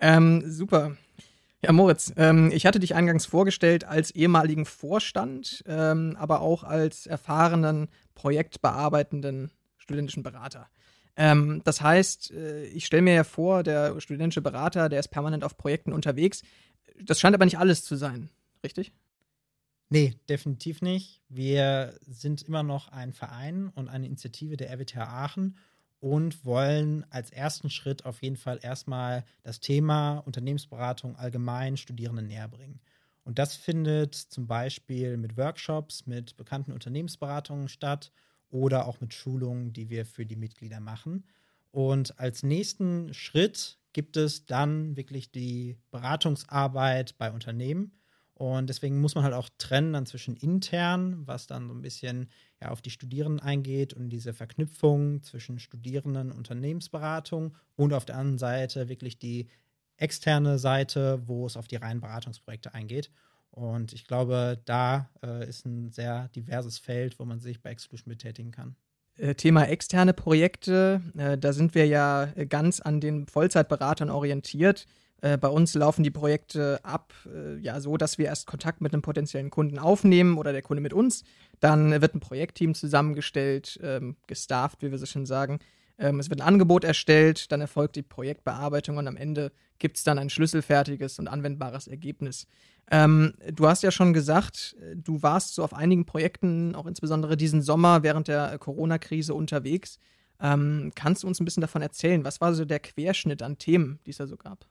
Ähm, 0.00 0.42
super. 0.50 0.96
Ja, 1.62 1.70
Moritz, 1.72 2.12
ähm, 2.16 2.50
ich 2.52 2.66
hatte 2.66 2.80
dich 2.80 2.96
eingangs 2.96 3.26
vorgestellt 3.26 3.84
als 3.84 4.10
ehemaligen 4.10 4.66
Vorstand, 4.66 5.62
ähm, 5.68 6.16
aber 6.18 6.40
auch 6.40 6.64
als 6.64 7.06
erfahrenen 7.06 7.88
projektbearbeitenden 8.16 9.52
studentischen 9.84 10.22
Berater. 10.22 10.68
Ähm, 11.16 11.62
das 11.64 11.80
heißt, 11.80 12.32
äh, 12.32 12.64
ich 12.66 12.86
stelle 12.86 13.02
mir 13.02 13.14
ja 13.14 13.24
vor, 13.24 13.62
der 13.62 14.00
studentische 14.00 14.42
Berater, 14.42 14.88
der 14.88 15.00
ist 15.00 15.08
permanent 15.08 15.44
auf 15.44 15.56
Projekten 15.56 15.92
unterwegs. 15.92 16.42
Das 17.00 17.20
scheint 17.20 17.34
aber 17.34 17.44
nicht 17.44 17.58
alles 17.58 17.84
zu 17.84 17.96
sein, 17.96 18.30
richtig? 18.64 18.92
Nee, 19.90 20.14
definitiv 20.28 20.82
nicht. 20.82 21.20
Wir 21.28 21.94
sind 22.06 22.42
immer 22.42 22.62
noch 22.62 22.88
ein 22.88 23.12
Verein 23.12 23.68
und 23.68 23.88
eine 23.88 24.06
Initiative 24.06 24.56
der 24.56 24.70
RWTH 24.70 24.96
Aachen 24.98 25.56
und 26.00 26.44
wollen 26.44 27.06
als 27.10 27.30
ersten 27.30 27.70
Schritt 27.70 28.04
auf 28.04 28.22
jeden 28.22 28.36
Fall 28.36 28.58
erstmal 28.60 29.24
das 29.42 29.60
Thema 29.60 30.18
Unternehmensberatung 30.18 31.16
allgemein 31.16 31.76
Studierenden 31.76 32.26
näher 32.26 32.48
bringen. 32.48 32.80
Und 33.24 33.38
das 33.38 33.54
findet 33.54 34.14
zum 34.14 34.46
Beispiel 34.46 35.16
mit 35.16 35.36
Workshops, 35.36 36.06
mit 36.06 36.36
bekannten 36.36 36.72
Unternehmensberatungen 36.72 37.68
statt 37.68 38.10
oder 38.50 38.86
auch 38.86 39.00
mit 39.00 39.14
Schulungen, 39.14 39.72
die 39.72 39.90
wir 39.90 40.06
für 40.06 40.26
die 40.26 40.36
Mitglieder 40.36 40.80
machen. 40.80 41.24
Und 41.70 42.18
als 42.20 42.42
nächsten 42.42 43.12
Schritt 43.14 43.78
gibt 43.92 44.16
es 44.16 44.46
dann 44.46 44.96
wirklich 44.96 45.32
die 45.32 45.76
Beratungsarbeit 45.90 47.16
bei 47.18 47.32
Unternehmen. 47.32 47.92
Und 48.34 48.68
deswegen 48.68 49.00
muss 49.00 49.14
man 49.14 49.24
halt 49.24 49.34
auch 49.34 49.48
trennen 49.58 49.92
dann 49.92 50.06
zwischen 50.06 50.36
intern, 50.36 51.26
was 51.26 51.46
dann 51.46 51.68
so 51.68 51.74
ein 51.74 51.82
bisschen 51.82 52.28
ja, 52.60 52.70
auf 52.70 52.82
die 52.82 52.90
Studierenden 52.90 53.40
eingeht 53.40 53.94
und 53.94 54.10
diese 54.10 54.34
Verknüpfung 54.34 55.22
zwischen 55.22 55.60
Studierenden 55.60 56.32
und 56.32 56.38
Unternehmensberatung 56.38 57.56
und 57.76 57.92
auf 57.92 58.04
der 58.04 58.16
anderen 58.16 58.38
Seite 58.38 58.88
wirklich 58.88 59.18
die 59.18 59.46
externe 59.96 60.58
Seite, 60.58 61.22
wo 61.26 61.46
es 61.46 61.56
auf 61.56 61.68
die 61.68 61.76
reinen 61.76 62.00
Beratungsprojekte 62.00 62.74
eingeht. 62.74 63.10
Und 63.54 63.92
ich 63.92 64.06
glaube, 64.06 64.60
da 64.64 65.08
äh, 65.22 65.48
ist 65.48 65.64
ein 65.64 65.92
sehr 65.92 66.28
diverses 66.34 66.78
Feld, 66.78 67.20
wo 67.20 67.24
man 67.24 67.38
sich 67.38 67.62
bei 67.62 67.70
Exclusion 67.70 68.10
betätigen 68.10 68.50
kann. 68.50 68.74
Äh, 69.16 69.36
Thema 69.36 69.64
externe 69.68 70.12
Projekte, 70.12 71.00
äh, 71.16 71.38
da 71.38 71.52
sind 71.52 71.76
wir 71.76 71.86
ja 71.86 72.26
ganz 72.48 72.80
an 72.80 73.00
den 73.00 73.28
Vollzeitberatern 73.28 74.10
orientiert. 74.10 74.86
Äh, 75.20 75.38
bei 75.38 75.46
uns 75.46 75.72
laufen 75.74 76.02
die 76.02 76.10
Projekte 76.10 76.80
ab, 76.82 77.14
äh, 77.32 77.56
ja, 77.58 77.80
so, 77.80 77.96
dass 77.96 78.18
wir 78.18 78.26
erst 78.26 78.48
Kontakt 78.48 78.80
mit 78.80 78.92
einem 78.92 79.02
potenziellen 79.02 79.50
Kunden 79.50 79.78
aufnehmen 79.78 80.36
oder 80.36 80.52
der 80.52 80.62
Kunde 80.62 80.80
mit 80.80 80.92
uns. 80.92 81.22
Dann 81.60 82.02
wird 82.02 82.16
ein 82.16 82.20
Projektteam 82.20 82.74
zusammengestellt, 82.74 83.78
ähm, 83.84 84.16
gestafft, 84.26 84.82
wie 84.82 84.90
wir 84.90 84.98
so 84.98 85.06
schon 85.06 85.26
sagen. 85.26 85.60
Ähm, 85.98 86.18
es 86.18 86.28
wird 86.30 86.40
ein 86.40 86.46
Angebot 86.46 86.84
erstellt, 86.84 87.52
dann 87.52 87.60
erfolgt 87.60 87.96
die 87.96 88.02
Projektbearbeitung 88.02 88.96
und 88.96 89.06
am 89.06 89.16
Ende 89.16 89.52
gibt 89.78 89.96
es 89.96 90.04
dann 90.04 90.18
ein 90.18 90.30
schlüsselfertiges 90.30 91.18
und 91.18 91.28
anwendbares 91.28 91.86
Ergebnis. 91.86 92.46
Ähm, 92.90 93.34
du 93.52 93.66
hast 93.66 93.82
ja 93.82 93.90
schon 93.90 94.12
gesagt, 94.12 94.76
du 94.94 95.22
warst 95.22 95.54
so 95.54 95.64
auf 95.64 95.72
einigen 95.72 96.04
Projekten, 96.04 96.74
auch 96.74 96.86
insbesondere 96.86 97.36
diesen 97.36 97.62
Sommer 97.62 98.02
während 98.02 98.28
der 98.28 98.58
Corona-Krise 98.58 99.34
unterwegs. 99.34 99.98
Ähm, 100.40 100.92
kannst 100.94 101.22
du 101.22 101.26
uns 101.26 101.40
ein 101.40 101.44
bisschen 101.44 101.60
davon 101.60 101.82
erzählen? 101.82 102.24
Was 102.24 102.40
war 102.40 102.54
so 102.54 102.64
der 102.64 102.80
Querschnitt 102.80 103.42
an 103.42 103.58
Themen, 103.58 104.00
die 104.04 104.10
es 104.10 104.18
da 104.18 104.26
so 104.26 104.36
gab? 104.36 104.66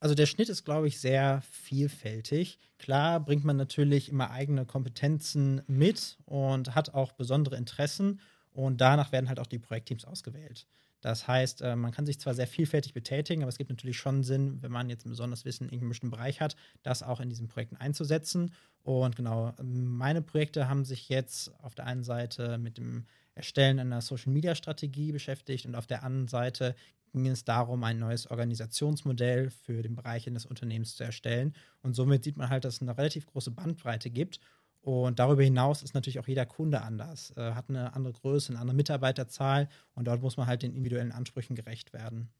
Also 0.00 0.14
der 0.14 0.26
Schnitt 0.26 0.48
ist, 0.48 0.64
glaube 0.64 0.88
ich, 0.88 0.98
sehr 0.98 1.42
vielfältig. 1.50 2.58
Klar 2.78 3.20
bringt 3.20 3.44
man 3.44 3.56
natürlich 3.56 4.08
immer 4.08 4.30
eigene 4.30 4.66
Kompetenzen 4.66 5.62
mit 5.68 6.18
und 6.24 6.74
hat 6.74 6.94
auch 6.94 7.12
besondere 7.12 7.56
Interessen 7.56 8.20
und 8.52 8.80
danach 8.80 9.12
werden 9.12 9.28
halt 9.28 9.40
auch 9.40 9.46
die 9.46 9.58
Projektteams 9.58 10.04
ausgewählt. 10.04 10.66
Das 11.02 11.26
heißt, 11.26 11.62
äh, 11.62 11.74
man 11.74 11.90
kann 11.90 12.06
sich 12.06 12.20
zwar 12.20 12.32
sehr 12.32 12.46
vielfältig 12.46 12.94
betätigen, 12.94 13.42
aber 13.42 13.48
es 13.48 13.58
gibt 13.58 13.70
natürlich 13.70 13.98
schon 13.98 14.22
Sinn, 14.22 14.62
wenn 14.62 14.70
man 14.70 14.88
jetzt 14.88 15.04
ein 15.04 15.10
besonderes 15.10 15.44
Wissen 15.44 15.68
in 15.68 15.80
einem 15.80 15.88
bestimmten 15.88 16.16
Bereich 16.16 16.40
hat, 16.40 16.56
das 16.84 17.02
auch 17.02 17.20
in 17.20 17.28
diesen 17.28 17.48
Projekten 17.48 17.76
einzusetzen. 17.76 18.52
Und 18.84 19.16
genau, 19.16 19.52
meine 19.62 20.22
Projekte 20.22 20.68
haben 20.68 20.84
sich 20.84 21.08
jetzt 21.08 21.52
auf 21.60 21.74
der 21.74 21.86
einen 21.86 22.04
Seite 22.04 22.56
mit 22.56 22.78
dem 22.78 23.06
Erstellen 23.34 23.80
einer 23.80 24.00
Social-Media-Strategie 24.00 25.10
beschäftigt 25.10 25.66
und 25.66 25.74
auf 25.74 25.86
der 25.86 26.04
anderen 26.04 26.28
Seite 26.28 26.76
ging 27.12 27.26
es 27.26 27.44
darum, 27.44 27.84
ein 27.84 27.98
neues 27.98 28.30
Organisationsmodell 28.30 29.50
für 29.50 29.82
den 29.82 29.96
Bereich 29.96 30.26
eines 30.26 30.46
Unternehmens 30.46 30.96
zu 30.96 31.04
erstellen. 31.04 31.54
Und 31.82 31.94
somit 31.94 32.24
sieht 32.24 32.36
man 32.36 32.48
halt, 32.48 32.64
dass 32.64 32.76
es 32.76 32.82
eine 32.82 32.96
relativ 32.96 33.26
große 33.26 33.50
Bandbreite 33.50 34.08
gibt 34.08 34.40
und 34.82 35.20
darüber 35.20 35.42
hinaus 35.42 35.82
ist 35.82 35.94
natürlich 35.94 36.18
auch 36.18 36.26
jeder 36.26 36.44
Kunde 36.44 36.82
anders, 36.82 37.32
äh, 37.36 37.52
hat 37.52 37.68
eine 37.68 37.94
andere 37.94 38.12
Größe, 38.12 38.50
eine 38.50 38.60
andere 38.60 38.76
Mitarbeiterzahl 38.76 39.68
und 39.94 40.06
dort 40.06 40.20
muss 40.22 40.36
man 40.36 40.48
halt 40.48 40.62
den 40.62 40.72
individuellen 40.72 41.12
Ansprüchen 41.12 41.54
gerecht 41.54 41.92
werden. 41.92 42.30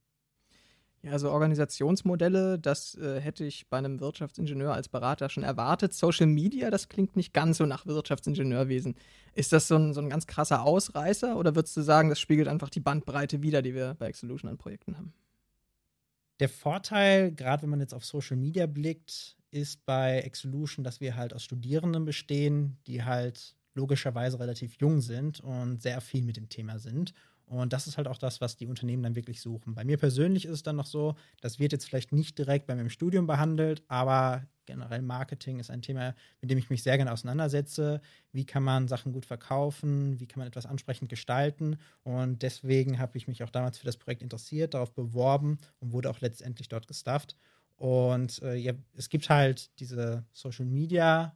Ja, 1.02 1.12
also 1.12 1.30
Organisationsmodelle, 1.30 2.60
das 2.60 2.96
äh, 2.96 3.20
hätte 3.20 3.44
ich 3.44 3.68
bei 3.68 3.78
einem 3.78 3.98
Wirtschaftsingenieur 4.00 4.72
als 4.72 4.88
Berater 4.88 5.28
schon 5.28 5.42
erwartet. 5.42 5.94
Social 5.94 6.26
Media, 6.26 6.70
das 6.70 6.88
klingt 6.88 7.16
nicht 7.16 7.32
ganz 7.32 7.58
so 7.58 7.66
nach 7.66 7.86
Wirtschaftsingenieurwesen. 7.86 8.94
Ist 9.34 9.52
das 9.52 9.66
so 9.66 9.76
ein, 9.76 9.94
so 9.94 10.00
ein 10.00 10.10
ganz 10.10 10.28
krasser 10.28 10.62
Ausreißer 10.62 11.36
oder 11.36 11.56
würdest 11.56 11.76
du 11.76 11.82
sagen, 11.82 12.08
das 12.08 12.20
spiegelt 12.20 12.46
einfach 12.46 12.70
die 12.70 12.80
Bandbreite 12.80 13.42
wider, 13.42 13.62
die 13.62 13.74
wir 13.74 13.94
bei 13.94 14.06
Exolution 14.06 14.48
an 14.48 14.58
Projekten 14.58 14.96
haben? 14.96 15.12
Der 16.38 16.48
Vorteil, 16.48 17.32
gerade 17.32 17.62
wenn 17.62 17.70
man 17.70 17.80
jetzt 17.80 17.94
auf 17.94 18.04
Social 18.04 18.36
Media 18.36 18.66
blickt, 18.66 19.36
ist 19.52 19.86
bei 19.86 20.20
Exolution, 20.20 20.84
dass 20.84 21.00
wir 21.00 21.16
halt 21.16 21.32
aus 21.32 21.44
Studierenden 21.44 22.04
bestehen, 22.04 22.78
die 22.86 23.04
halt 23.04 23.54
logischerweise 23.74 24.38
relativ 24.40 24.74
jung 24.80 25.00
sind 25.00 25.40
und 25.40 25.80
sehr 25.80 26.00
viel 26.00 26.22
mit 26.22 26.36
dem 26.36 26.48
Thema 26.48 26.78
sind 26.78 27.14
und 27.52 27.74
das 27.74 27.86
ist 27.86 27.98
halt 27.98 28.08
auch 28.08 28.16
das, 28.16 28.40
was 28.40 28.56
die 28.56 28.66
Unternehmen 28.66 29.02
dann 29.02 29.14
wirklich 29.14 29.42
suchen. 29.42 29.74
Bei 29.74 29.84
mir 29.84 29.98
persönlich 29.98 30.46
ist 30.46 30.52
es 30.52 30.62
dann 30.62 30.76
noch 30.76 30.86
so, 30.86 31.16
das 31.42 31.58
wird 31.58 31.72
jetzt 31.72 31.84
vielleicht 31.84 32.10
nicht 32.10 32.38
direkt 32.38 32.66
bei 32.66 32.74
meinem 32.74 32.88
Studium 32.88 33.26
behandelt, 33.26 33.82
aber 33.88 34.46
generell 34.64 35.02
Marketing 35.02 35.58
ist 35.58 35.70
ein 35.70 35.82
Thema, 35.82 36.14
mit 36.40 36.50
dem 36.50 36.56
ich 36.56 36.70
mich 36.70 36.82
sehr 36.82 36.96
gerne 36.96 37.12
auseinandersetze. 37.12 38.00
Wie 38.32 38.46
kann 38.46 38.62
man 38.62 38.88
Sachen 38.88 39.12
gut 39.12 39.26
verkaufen? 39.26 40.18
Wie 40.18 40.26
kann 40.26 40.38
man 40.38 40.48
etwas 40.48 40.64
ansprechend 40.64 41.10
gestalten? 41.10 41.76
Und 42.04 42.40
deswegen 42.42 42.98
habe 42.98 43.18
ich 43.18 43.28
mich 43.28 43.42
auch 43.42 43.50
damals 43.50 43.76
für 43.76 43.86
das 43.86 43.98
Projekt 43.98 44.22
interessiert, 44.22 44.72
darauf 44.72 44.94
beworben 44.94 45.58
und 45.78 45.92
wurde 45.92 46.08
auch 46.08 46.20
letztendlich 46.20 46.70
dort 46.70 46.88
gestafft. 46.88 47.36
Und 47.76 48.40
äh, 48.42 48.54
ja, 48.54 48.72
es 48.96 49.08
gibt 49.08 49.28
halt 49.28 49.70
diese 49.80 50.24
Social 50.32 50.66
Media 50.66 51.34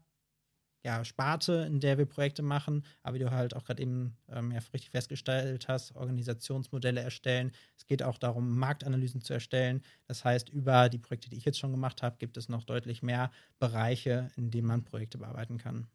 ja, 0.86 1.04
Sparte, 1.04 1.64
in 1.66 1.80
der 1.80 1.98
wir 1.98 2.06
Projekte 2.06 2.42
machen, 2.42 2.84
aber 3.02 3.16
wie 3.16 3.18
du 3.18 3.32
halt 3.32 3.56
auch 3.56 3.64
gerade 3.64 3.82
eben 3.82 4.16
ähm, 4.28 4.52
ja, 4.52 4.60
richtig 4.72 4.90
festgestellt 4.90 5.66
hast, 5.66 5.96
Organisationsmodelle 5.96 7.00
erstellen. 7.00 7.50
Es 7.76 7.86
geht 7.86 8.04
auch 8.04 8.18
darum, 8.18 8.56
Marktanalysen 8.56 9.20
zu 9.20 9.32
erstellen. 9.32 9.82
Das 10.06 10.24
heißt, 10.24 10.48
über 10.48 10.88
die 10.88 10.98
Projekte, 10.98 11.28
die 11.28 11.38
ich 11.38 11.44
jetzt 11.44 11.58
schon 11.58 11.72
gemacht 11.72 12.04
habe, 12.04 12.18
gibt 12.20 12.36
es 12.36 12.48
noch 12.48 12.62
deutlich 12.62 13.02
mehr 13.02 13.32
Bereiche, 13.58 14.30
in 14.36 14.52
denen 14.52 14.68
man 14.68 14.84
Projekte 14.84 15.18
bearbeiten 15.18 15.58
kann. 15.58 15.88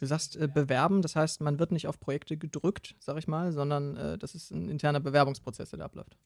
Du 0.00 0.06
sagst 0.06 0.36
äh, 0.36 0.48
bewerben, 0.48 1.02
das 1.02 1.16
heißt, 1.16 1.42
man 1.42 1.58
wird 1.58 1.70
nicht 1.70 1.86
auf 1.86 2.00
Projekte 2.00 2.38
gedrückt, 2.38 2.94
sag 3.00 3.18
ich 3.18 3.28
mal, 3.28 3.52
sondern 3.52 3.94
äh, 3.98 4.16
das 4.16 4.34
ist 4.34 4.50
ein 4.50 4.70
interner 4.70 5.00
Bewerbungsprozess, 5.00 5.68
der 5.68 5.80
da 5.80 5.84
abläuft. 5.84 6.16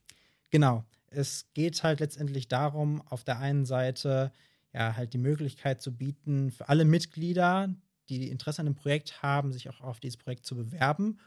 Genau. 0.50 0.84
Es 1.10 1.46
geht 1.54 1.82
halt 1.82 2.00
letztendlich 2.00 2.48
darum, 2.48 3.02
auf 3.02 3.24
der 3.24 3.38
einen 3.38 3.64
Seite 3.64 4.32
ja 4.72 4.96
halt 4.96 5.14
die 5.14 5.18
Möglichkeit 5.18 5.80
zu 5.80 5.96
bieten, 5.96 6.50
für 6.50 6.68
alle 6.68 6.84
Mitglieder 6.84 7.74
die 8.08 8.28
Interesse 8.30 8.60
an 8.60 8.66
dem 8.66 8.74
Projekt 8.74 9.22
haben, 9.22 9.52
sich 9.52 9.68
auch 9.68 9.80
auf 9.80 10.00
dieses 10.00 10.16
Projekt 10.16 10.46
zu 10.46 10.56
bewerben 10.56 11.18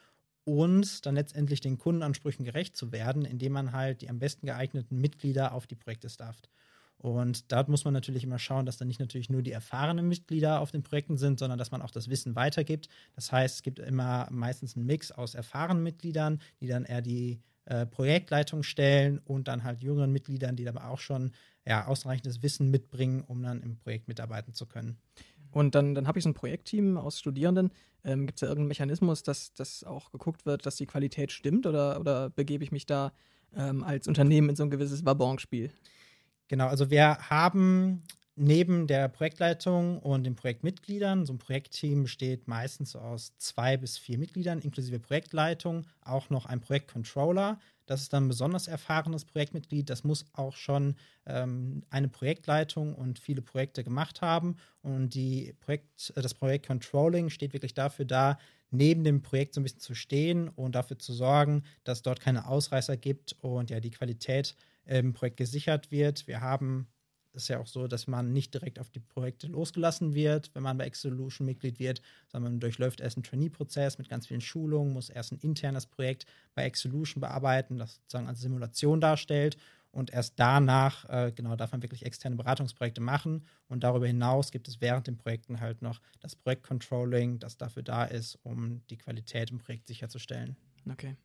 und 0.43 1.05
dann 1.05 1.15
letztendlich 1.15 1.61
den 1.61 1.77
Kundenansprüchen 1.77 2.45
gerecht 2.45 2.75
zu 2.75 2.91
werden, 2.91 3.25
indem 3.25 3.53
man 3.53 3.71
halt 3.71 4.01
die 4.01 4.09
am 4.09 4.19
besten 4.19 4.47
geeigneten 4.47 4.99
Mitglieder 4.99 5.53
auf 5.53 5.67
die 5.67 5.75
Projekte 5.75 6.09
stafft. 6.09 6.49
Und 6.97 7.51
dort 7.51 7.67
muss 7.67 7.83
man 7.83 7.95
natürlich 7.95 8.23
immer 8.23 8.37
schauen, 8.37 8.67
dass 8.67 8.77
dann 8.77 8.87
nicht 8.87 8.99
natürlich 8.99 9.29
nur 9.29 9.41
die 9.41 9.51
erfahrenen 9.51 10.07
Mitglieder 10.07 10.59
auf 10.61 10.71
den 10.71 10.83
Projekten 10.83 11.17
sind, 11.17 11.39
sondern 11.39 11.57
dass 11.57 11.71
man 11.71 11.81
auch 11.81 11.89
das 11.89 12.09
Wissen 12.09 12.35
weitergibt. 12.35 12.89
Das 13.15 13.31
heißt, 13.31 13.55
es 13.55 13.63
gibt 13.63 13.79
immer 13.79 14.27
meistens 14.29 14.75
einen 14.75 14.85
Mix 14.85 15.11
aus 15.11 15.33
erfahrenen 15.33 15.81
Mitgliedern, 15.81 16.39
die 16.59 16.67
dann 16.67 16.85
eher 16.85 17.01
die 17.01 17.41
äh, 17.65 17.85
Projektleitung 17.85 18.63
stellen 18.63 19.19
und 19.19 19.47
dann 19.47 19.63
halt 19.63 19.83
jüngeren 19.83 20.11
Mitgliedern, 20.11 20.55
die 20.55 20.67
aber 20.67 20.87
auch 20.87 20.99
schon 20.99 21.31
ja, 21.65 21.85
ausreichendes 21.85 22.41
Wissen 22.41 22.71
mitbringen, 22.71 23.23
um 23.27 23.43
dann 23.43 23.61
im 23.61 23.77
Projekt 23.77 24.07
mitarbeiten 24.07 24.53
zu 24.53 24.65
können. 24.65 24.97
Und 25.51 25.75
dann, 25.75 25.93
dann 25.93 26.07
habe 26.07 26.17
ich 26.17 26.23
so 26.23 26.29
ein 26.29 26.33
Projektteam 26.33 26.97
aus 26.97 27.19
Studierenden. 27.19 27.71
Ähm, 28.03 28.25
Gibt 28.25 28.37
es 28.37 28.41
da 28.41 28.47
irgendeinen 28.47 28.69
Mechanismus, 28.69 29.21
dass, 29.21 29.53
dass 29.53 29.83
auch 29.83 30.11
geguckt 30.11 30.45
wird, 30.45 30.65
dass 30.65 30.77
die 30.77 30.85
Qualität 30.85 31.31
stimmt 31.31 31.65
oder, 31.65 31.99
oder 31.99 32.29
begebe 32.29 32.63
ich 32.63 32.71
mich 32.71 32.85
da 32.85 33.11
ähm, 33.55 33.83
als 33.83 34.07
Unternehmen 34.07 34.49
in 34.49 34.55
so 34.55 34.63
ein 34.63 34.69
gewisses 34.69 35.05
Wabonspiel? 35.05 35.71
Genau, 36.47 36.67
also 36.67 36.89
wir 36.89 37.29
haben 37.29 38.03
neben 38.35 38.87
der 38.87 39.07
Projektleitung 39.09 39.99
und 39.99 40.23
den 40.23 40.35
Projektmitgliedern, 40.35 41.25
so 41.25 41.33
ein 41.33 41.37
Projektteam 41.37 42.03
besteht 42.03 42.47
meistens 42.47 42.95
aus 42.95 43.35
zwei 43.37 43.77
bis 43.77 43.97
vier 43.97 44.17
Mitgliedern, 44.17 44.59
inklusive 44.59 44.99
Projektleitung, 44.99 45.85
auch 46.01 46.29
noch 46.29 46.45
ein 46.45 46.61
Projektcontroller. 46.61 47.59
Das 47.85 48.03
ist 48.03 48.13
dann 48.13 48.25
ein 48.25 48.29
besonders 48.29 48.67
erfahrenes 48.67 49.25
Projektmitglied. 49.25 49.89
Das 49.89 50.03
muss 50.03 50.25
auch 50.33 50.55
schon 50.55 50.95
ähm, 51.25 51.83
eine 51.89 52.07
Projektleitung 52.07 52.95
und 52.95 53.19
viele 53.19 53.41
Projekte 53.41 53.83
gemacht 53.83 54.21
haben. 54.21 54.55
Und 54.81 55.13
die 55.13 55.53
Projekt, 55.59 56.13
das 56.15 56.33
Projekt 56.33 56.67
Controlling 56.67 57.29
steht 57.29 57.53
wirklich 57.53 57.73
dafür 57.73 58.05
da, 58.05 58.37
neben 58.69 59.03
dem 59.03 59.21
Projekt 59.21 59.53
so 59.53 59.59
ein 59.59 59.63
bisschen 59.63 59.81
zu 59.81 59.93
stehen 59.93 60.47
und 60.47 60.75
dafür 60.75 60.97
zu 60.97 61.11
sorgen, 61.11 61.63
dass 61.83 62.01
dort 62.01 62.21
keine 62.21 62.47
Ausreißer 62.47 62.95
gibt 62.95 63.35
und 63.41 63.69
ja 63.69 63.81
die 63.81 63.91
Qualität 63.91 64.55
im 64.85 65.11
Projekt 65.13 65.37
gesichert 65.37 65.91
wird. 65.91 66.27
Wir 66.27 66.39
haben 66.39 66.87
ist 67.33 67.47
ja 67.47 67.59
auch 67.59 67.67
so, 67.67 67.87
dass 67.87 68.07
man 68.07 68.33
nicht 68.33 68.53
direkt 68.53 68.79
auf 68.79 68.89
die 68.89 68.99
Projekte 68.99 69.47
losgelassen 69.47 70.13
wird, 70.13 70.53
wenn 70.53 70.63
man 70.63 70.77
bei 70.77 70.85
Exolution 70.85 71.45
Mitglied 71.45 71.79
wird, 71.79 72.01
sondern 72.27 72.53
man 72.53 72.59
durchläuft 72.59 72.99
erst 72.99 73.17
einen 73.17 73.23
Trainee-Prozess 73.23 73.97
mit 73.97 74.09
ganz 74.09 74.27
vielen 74.27 74.41
Schulungen, 74.41 74.93
muss 74.93 75.09
erst 75.09 75.31
ein 75.31 75.39
internes 75.39 75.85
Projekt 75.85 76.25
bei 76.55 76.63
Exolution 76.63 77.21
bearbeiten, 77.21 77.77
das 77.77 77.95
sozusagen 77.95 78.27
als 78.27 78.41
Simulation 78.41 79.01
darstellt. 79.01 79.57
Und 79.91 80.11
erst 80.11 80.33
danach, 80.37 81.07
äh, 81.09 81.33
genau, 81.35 81.55
darf 81.57 81.73
man 81.73 81.83
wirklich 81.83 82.05
externe 82.05 82.37
Beratungsprojekte 82.37 83.01
machen. 83.01 83.45
Und 83.67 83.83
darüber 83.83 84.07
hinaus 84.07 84.51
gibt 84.51 84.69
es 84.69 84.79
während 84.79 85.07
den 85.07 85.17
Projekten 85.17 85.59
halt 85.59 85.81
noch 85.81 85.99
das 86.21 86.35
Projektcontrolling, 86.35 87.39
das 87.39 87.57
dafür 87.57 87.83
da 87.83 88.05
ist, 88.05 88.39
um 88.43 88.81
die 88.89 88.97
Qualität 88.97 89.51
im 89.51 89.57
Projekt 89.57 89.87
sicherzustellen. 89.87 90.55
Okay. 90.89 91.17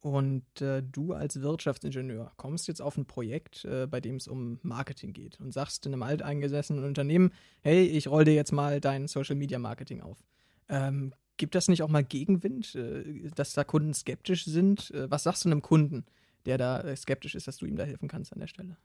Und 0.00 0.62
äh, 0.62 0.82
du 0.82 1.12
als 1.12 1.42
Wirtschaftsingenieur 1.42 2.32
kommst 2.36 2.68
jetzt 2.68 2.80
auf 2.80 2.96
ein 2.96 3.04
Projekt, 3.04 3.66
äh, 3.66 3.86
bei 3.86 4.00
dem 4.00 4.16
es 4.16 4.28
um 4.28 4.58
Marketing 4.62 5.12
geht 5.12 5.38
und 5.40 5.52
sagst 5.52 5.84
in 5.84 5.92
einem 5.92 6.02
alteingesessenen 6.02 6.84
Unternehmen, 6.84 7.32
hey, 7.60 7.84
ich 7.84 8.08
roll 8.08 8.24
dir 8.24 8.34
jetzt 8.34 8.52
mal 8.52 8.80
dein 8.80 9.08
Social 9.08 9.36
Media 9.36 9.58
Marketing 9.58 10.00
auf. 10.00 10.24
Ähm, 10.70 11.12
gibt 11.36 11.54
das 11.54 11.68
nicht 11.68 11.82
auch 11.82 11.88
mal 11.88 12.02
Gegenwind, 12.02 12.74
äh, 12.74 13.28
dass 13.34 13.52
da 13.52 13.62
Kunden 13.62 13.92
skeptisch 13.92 14.46
sind? 14.46 14.90
Äh, 14.92 15.10
was 15.10 15.24
sagst 15.24 15.44
du 15.44 15.50
einem 15.50 15.60
Kunden, 15.60 16.06
der 16.46 16.56
da 16.56 16.80
äh, 16.80 16.96
skeptisch 16.96 17.34
ist, 17.34 17.46
dass 17.46 17.58
du 17.58 17.66
ihm 17.66 17.76
da 17.76 17.84
helfen 17.84 18.08
kannst 18.08 18.32
an 18.32 18.40
der 18.40 18.46
Stelle? 18.46 18.78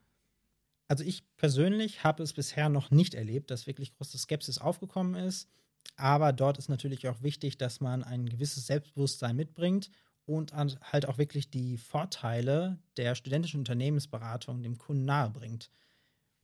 Also 0.88 1.02
ich 1.02 1.24
persönlich 1.38 2.04
habe 2.04 2.22
es 2.22 2.34
bisher 2.34 2.68
noch 2.68 2.90
nicht 2.90 3.14
erlebt, 3.14 3.50
dass 3.50 3.66
wirklich 3.66 3.96
große 3.96 4.18
Skepsis 4.18 4.58
aufgekommen 4.58 5.14
ist. 5.14 5.48
Aber 5.96 6.34
dort 6.34 6.58
ist 6.58 6.68
natürlich 6.68 7.08
auch 7.08 7.22
wichtig, 7.22 7.56
dass 7.56 7.80
man 7.80 8.04
ein 8.04 8.28
gewisses 8.28 8.66
Selbstbewusstsein 8.66 9.34
mitbringt 9.34 9.90
und 10.26 10.54
halt 10.54 11.08
auch 11.08 11.18
wirklich 11.18 11.50
die 11.50 11.78
Vorteile 11.78 12.78
der 12.96 13.14
studentischen 13.14 13.60
Unternehmensberatung 13.60 14.62
dem 14.62 14.76
Kunden 14.76 15.04
nahebringt. 15.04 15.70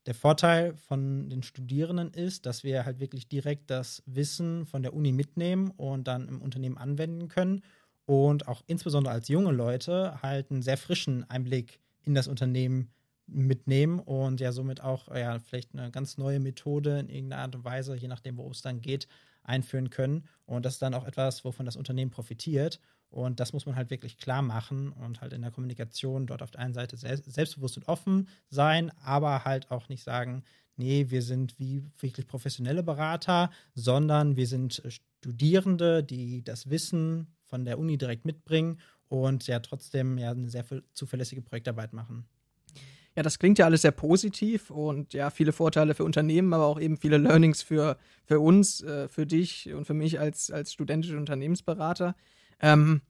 Der 0.06 0.14
Vorteil 0.14 0.74
von 0.74 1.28
den 1.30 1.42
Studierenden 1.42 2.12
ist, 2.12 2.46
dass 2.46 2.64
wir 2.64 2.84
halt 2.84 2.98
wirklich 2.98 3.28
direkt 3.28 3.70
das 3.70 4.02
Wissen 4.06 4.66
von 4.66 4.82
der 4.82 4.94
Uni 4.94 5.12
mitnehmen 5.12 5.70
und 5.76 6.08
dann 6.08 6.26
im 6.26 6.42
Unternehmen 6.42 6.76
anwenden 6.76 7.28
können 7.28 7.62
und 8.06 8.48
auch 8.48 8.62
insbesondere 8.66 9.14
als 9.14 9.28
junge 9.28 9.52
Leute 9.52 10.20
halt 10.22 10.50
einen 10.50 10.62
sehr 10.62 10.76
frischen 10.76 11.28
Einblick 11.30 11.78
in 12.04 12.14
das 12.14 12.26
Unternehmen 12.26 12.90
mitnehmen 13.26 14.00
und 14.00 14.40
ja 14.40 14.50
somit 14.50 14.80
auch 14.80 15.08
ja 15.14 15.38
vielleicht 15.38 15.74
eine 15.74 15.90
ganz 15.90 16.18
neue 16.18 16.40
Methode 16.40 16.98
in 16.98 17.08
irgendeiner 17.08 17.42
Art 17.42 17.54
und 17.54 17.64
Weise, 17.64 17.94
je 17.94 18.08
nachdem, 18.08 18.38
wo 18.38 18.50
es 18.50 18.62
dann 18.62 18.80
geht, 18.80 19.06
einführen 19.42 19.90
können. 19.90 20.24
Und 20.46 20.64
das 20.64 20.74
ist 20.74 20.82
dann 20.82 20.94
auch 20.94 21.06
etwas, 21.06 21.44
wovon 21.44 21.66
das 21.66 21.76
Unternehmen 21.76 22.10
profitiert. 22.10 22.80
Und 23.10 23.40
das 23.40 23.52
muss 23.52 23.66
man 23.66 23.76
halt 23.76 23.90
wirklich 23.90 24.16
klar 24.16 24.40
machen 24.40 24.90
und 24.92 25.20
halt 25.20 25.34
in 25.34 25.42
der 25.42 25.50
Kommunikation 25.50 26.26
dort 26.26 26.42
auf 26.42 26.50
der 26.50 26.62
einen 26.62 26.72
Seite 26.72 26.96
selbstbewusst 26.96 27.76
und 27.76 27.86
offen 27.88 28.28
sein, 28.48 28.90
aber 29.04 29.44
halt 29.44 29.70
auch 29.70 29.90
nicht 29.90 30.02
sagen, 30.02 30.44
nee, 30.76 31.06
wir 31.10 31.20
sind 31.20 31.58
wie 31.58 31.84
wirklich 31.98 32.26
professionelle 32.26 32.82
Berater, 32.82 33.50
sondern 33.74 34.36
wir 34.36 34.46
sind 34.46 34.82
Studierende, 34.88 36.02
die 36.02 36.42
das 36.42 36.70
Wissen 36.70 37.36
von 37.44 37.66
der 37.66 37.78
Uni 37.78 37.98
direkt 37.98 38.24
mitbringen 38.24 38.80
und 39.08 39.46
ja 39.46 39.60
trotzdem 39.60 40.16
ja 40.16 40.30
eine 40.30 40.48
sehr 40.48 40.64
zuverlässige 40.94 41.42
Projektarbeit 41.42 41.92
machen. 41.92 42.26
Ja, 43.14 43.22
das 43.22 43.38
klingt 43.38 43.58
ja 43.58 43.66
alles 43.66 43.82
sehr 43.82 43.90
positiv 43.90 44.70
und 44.70 45.12
ja, 45.12 45.28
viele 45.28 45.52
Vorteile 45.52 45.94
für 45.94 46.04
Unternehmen, 46.04 46.54
aber 46.54 46.64
auch 46.64 46.80
eben 46.80 46.96
viele 46.96 47.18
Learnings 47.18 47.62
für, 47.62 47.98
für 48.24 48.40
uns, 48.40 48.82
äh, 48.82 49.08
für 49.08 49.26
dich 49.26 49.72
und 49.72 49.84
für 49.84 49.94
mich 49.94 50.18
als, 50.18 50.50
als 50.50 50.72
studentische 50.72 51.18
Unternehmensberater. 51.18 52.16
Ähm, 52.60 53.02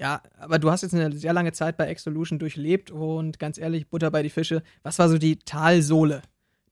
ja, 0.00 0.22
aber 0.38 0.58
du 0.58 0.70
hast 0.70 0.82
jetzt 0.82 0.94
eine 0.94 1.12
sehr 1.12 1.32
lange 1.32 1.52
Zeit 1.52 1.76
bei 1.76 1.86
Exolution 1.86 2.38
durchlebt 2.38 2.90
und 2.90 3.38
ganz 3.38 3.58
ehrlich, 3.58 3.88
Butter 3.88 4.10
bei 4.10 4.22
die 4.22 4.30
Fische. 4.30 4.62
Was 4.82 4.98
war 4.98 5.08
so 5.08 5.18
die 5.18 5.36
Talsohle, 5.36 6.22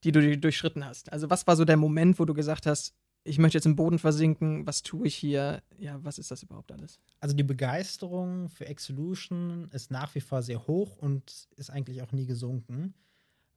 die 0.02 0.12
du 0.12 0.38
durchschritten 0.38 0.84
hast? 0.84 1.12
Also, 1.12 1.30
was 1.30 1.46
war 1.46 1.56
so 1.56 1.64
der 1.64 1.76
Moment, 1.76 2.18
wo 2.18 2.24
du 2.24 2.34
gesagt 2.34 2.66
hast, 2.66 2.94
ich 3.24 3.38
möchte 3.38 3.58
jetzt 3.58 3.66
im 3.66 3.76
Boden 3.76 3.98
versinken, 3.98 4.66
was 4.66 4.82
tue 4.82 5.06
ich 5.06 5.14
hier? 5.14 5.62
Ja, 5.78 6.02
was 6.04 6.18
ist 6.18 6.30
das 6.30 6.42
überhaupt 6.42 6.72
alles? 6.72 6.98
Also, 7.20 7.36
die 7.36 7.42
Begeisterung 7.44 8.48
für 8.48 8.66
Exolution 8.66 9.68
ist 9.72 9.90
nach 9.90 10.14
wie 10.14 10.20
vor 10.20 10.42
sehr 10.42 10.66
hoch 10.66 10.96
und 10.98 11.48
ist 11.56 11.70
eigentlich 11.70 12.02
auch 12.02 12.12
nie 12.12 12.26
gesunken. 12.26 12.94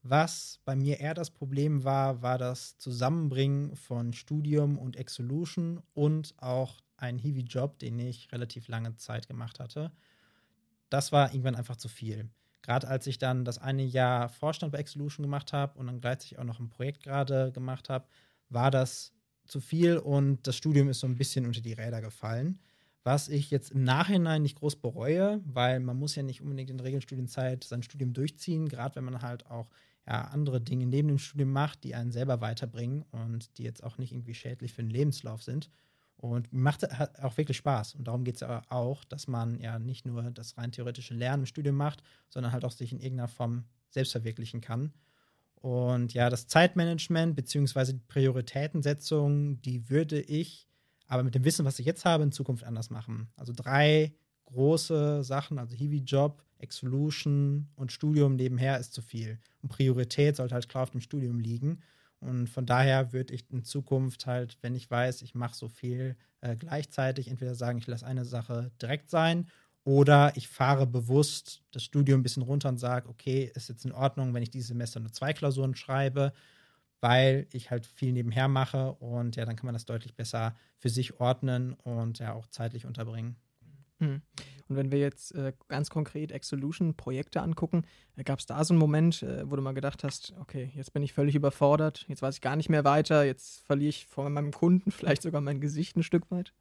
Was 0.04 0.60
bei 0.66 0.76
mir 0.76 1.00
eher 1.00 1.16
das 1.16 1.32
Problem 1.32 1.84
war, 1.84 2.22
war 2.22 2.38
das 2.38 2.78
Zusammenbringen 2.78 3.76
von 3.76 4.14
Studium 4.14 4.78
und 4.78 4.98
Exolution 4.98 5.82
und 5.94 6.36
auch 6.38 6.82
ein 6.98 7.18
Hiwi-Job, 7.18 7.80
den 7.80 7.98
ich 8.00 8.32
relativ 8.32 8.68
lange 8.68 8.96
Zeit 8.98 9.28
gemacht 9.28 9.60
hatte. 9.60 9.92
Das 10.90 11.12
war 11.12 11.32
irgendwann 11.32 11.56
einfach 11.56 11.76
zu 11.78 11.90
viel. 11.90 12.30
gerade 12.62 12.88
als 12.88 13.08
ich 13.08 13.18
dann 13.20 13.46
das 13.46 13.58
eine 13.60 13.84
Jahr 13.84 14.30
Vorstand 14.30 14.72
bei 14.72 14.80
Exolution 14.80 15.24
gemacht 15.24 15.54
habe 15.54 15.78
und 15.80 15.88
dann 15.88 16.02
gleichzeitig 16.02 16.40
auch 16.40 16.44
noch 16.44 16.60
ein 16.60 16.70
Projekt 16.70 17.04
gerade 17.04 17.52
gemacht 17.52 17.90
habe, 17.90 18.08
war 18.50 18.72
das 18.72 19.15
zu 19.48 19.60
viel 19.60 19.98
und 19.98 20.46
das 20.48 20.56
Studium 20.56 20.90
ist 20.90 21.00
so 21.00 21.08
ein 21.08 21.18
bisschen 21.18 21.46
unter 21.46 21.62
die 21.62 21.74
Räder 21.74 22.02
gefallen. 22.02 22.60
Was 23.04 23.30
ich 23.30 23.52
jetzt 23.52 23.72
im 23.72 23.84
Nachhinein 23.84 24.42
nicht 24.42 24.58
groß 24.58 24.78
bereue, 24.78 25.40
weil 25.46 25.80
man 25.80 25.98
muss 25.98 26.16
ja 26.16 26.24
nicht 26.24 26.42
unbedingt 26.42 26.72
in 26.72 26.80
Regelstudienzeit 26.80 27.64
sein 27.64 27.84
Studium 27.84 28.14
durchziehen, 28.14 28.68
gerade 28.68 28.96
wenn 28.96 29.04
man 29.04 29.22
halt 29.22 29.46
auch 29.46 29.70
ja, 30.08 30.22
andere 30.26 30.62
Dinge 30.62 30.86
neben 30.86 31.08
dem 31.08 31.20
Studium 31.20 31.52
macht, 31.52 31.84
die 31.84 31.96
einen 31.96 32.12
selber 32.12 32.42
weiterbringen 32.42 33.06
und 33.12 33.58
die 33.58 33.64
jetzt 33.64 33.84
auch 33.84 33.98
nicht 33.98 34.12
irgendwie 34.12 34.34
schädlich 34.34 34.74
für 34.74 34.84
den 34.84 34.90
Lebenslauf 34.90 35.44
sind. 35.44 35.70
Und 36.18 36.52
macht 36.54 36.90
auch 37.22 37.38
wirklich 37.38 37.58
Spaß. 37.58 37.96
Und 37.96 38.08
darum 38.08 38.24
geht 38.24 38.36
es 38.36 38.42
ja 38.42 38.64
auch, 38.70 39.04
dass 39.04 39.28
man 39.28 39.60
ja 39.60 39.78
nicht 39.78 40.06
nur 40.06 40.24
das 40.32 40.58
rein 40.58 40.72
theoretische 40.72 41.14
Lernen 41.14 41.44
im 41.44 41.46
Studium 41.46 41.76
macht, 41.76 42.02
sondern 42.30 42.52
halt 42.54 42.66
auch 42.66 42.72
sich 42.72 42.92
in 42.92 43.00
irgendeiner 43.00 43.28
Form 43.28 43.66
selbst 43.90 44.14
verwirklichen 44.14 44.62
kann. 44.62 44.94
Und 45.62 46.14
ja, 46.14 46.30
das 46.30 46.48
Zeitmanagement 46.48 47.36
bzw. 47.36 47.94
die 47.94 48.04
Prioritätensetzung, 48.08 49.62
die 49.62 49.90
würde 49.90 50.22
ich 50.22 50.68
aber 51.08 51.24
mit 51.24 51.36
dem 51.36 51.46
Wissen, 51.46 51.66
was 51.66 51.80
ich 51.80 51.86
jetzt 51.86 52.06
habe, 52.06 52.24
in 52.24 52.32
Zukunft 52.32 52.64
anders 52.64 52.90
machen. 52.90 53.28
Also 53.36 53.54
drei 53.56 54.14
große 54.46 55.24
Sachen, 55.24 55.60
also 55.60 55.76
Hiwi-Job, 55.76 56.44
Exolution 56.60 57.68
und 57.76 57.92
Studium 57.92 58.36
nebenher 58.36 58.80
ist 58.80 58.94
zu 58.94 59.02
viel. 59.02 59.40
Und 59.62 59.70
Priorität 59.70 60.36
sollte 60.36 60.56
halt 60.56 60.70
klar 60.70 60.84
auf 60.84 60.92
dem 60.92 61.02
Studium 61.02 61.40
liegen. 61.40 61.82
Und 62.20 62.50
von 62.50 62.66
daher 62.66 63.14
würde 63.14 63.34
ich 63.34 63.46
in 63.52 63.64
Zukunft 63.64 64.26
halt, 64.26 64.58
wenn 64.62 64.74
ich 64.74 64.90
weiß, 64.90 65.22
ich 65.22 65.36
mache 65.36 65.56
so 65.56 65.68
viel 65.68 66.16
äh, 66.42 66.56
gleichzeitig, 66.56 67.28
entweder 67.28 67.56
sagen, 67.56 67.78
ich 67.78 67.88
lasse 67.88 68.06
eine 68.06 68.26
Sache 68.26 68.72
direkt 68.82 69.10
sein 69.10 69.48
oder 69.86 70.36
ich 70.36 70.48
fahre 70.48 70.88
bewusst 70.88 71.64
das 71.72 71.84
Studium 71.84 72.20
ein 72.20 72.24
bisschen 72.24 72.44
runter 72.44 72.70
und 72.70 72.80
sage, 72.80 73.08
okay, 73.08 73.52
ist 73.54 73.70
jetzt 73.70 73.86
in 73.86 73.92
Ordnung, 73.92 74.34
wenn 74.34 74.44
ich 74.44 74.50
dieses 74.50 74.70
Semester 74.70 75.00
nur 75.00 75.14
zwei 75.14 75.32
Klausuren 75.32 75.76
schreibe, 75.76 76.34
weil 77.02 77.48
ich 77.52 77.70
halt 77.70 77.86
viel 77.86 78.12
nebenher 78.12 78.48
mache 78.48 78.94
und 78.94 79.36
ja, 79.36 79.46
dann 79.46 79.56
kann 79.56 79.68
man 79.68 79.76
das 79.76 79.86
deutlich 79.86 80.16
besser 80.16 80.56
für 80.80 80.90
sich 80.90 81.20
ordnen 81.20 81.74
und 81.74 82.18
ja 82.18 82.34
auch 82.34 82.48
zeitlich 82.48 82.88
unterbringen. 82.88 83.36
Hm. 84.00 84.24
Und 84.68 84.76
wenn 84.76 84.92
wir 84.92 84.98
jetzt 85.00 85.36
äh, 85.36 85.54
ganz 85.68 85.92
konkret 85.92 86.32
Exolution-Projekte 86.32 87.42
angucken, 87.42 87.86
äh, 88.16 88.24
gab 88.24 88.40
es 88.40 88.48
da 88.48 88.64
so 88.64 88.74
einen 88.74 88.80
Moment, 88.80 89.22
äh, 89.22 89.50
wo 89.50 89.56
du 89.56 89.62
mal 89.62 89.74
gedacht 89.74 90.04
hast, 90.04 90.34
okay, 90.40 90.72
jetzt 90.74 90.94
bin 90.94 91.04
ich 91.04 91.14
völlig 91.14 91.36
überfordert, 91.36 92.06
jetzt 92.08 92.24
weiß 92.24 92.36
ich 92.36 92.42
gar 92.42 92.56
nicht 92.56 92.70
mehr 92.70 92.84
weiter, 92.84 93.24
jetzt 93.24 93.64
verliere 93.68 93.90
ich 93.90 94.08
vor 94.08 94.28
meinem 94.32 94.52
Kunden 94.52 94.90
vielleicht 94.92 95.22
sogar 95.22 95.42
mein 95.42 95.62
Gesicht 95.62 95.96
ein 95.96 96.04
Stück 96.04 96.32
weit? 96.32 96.54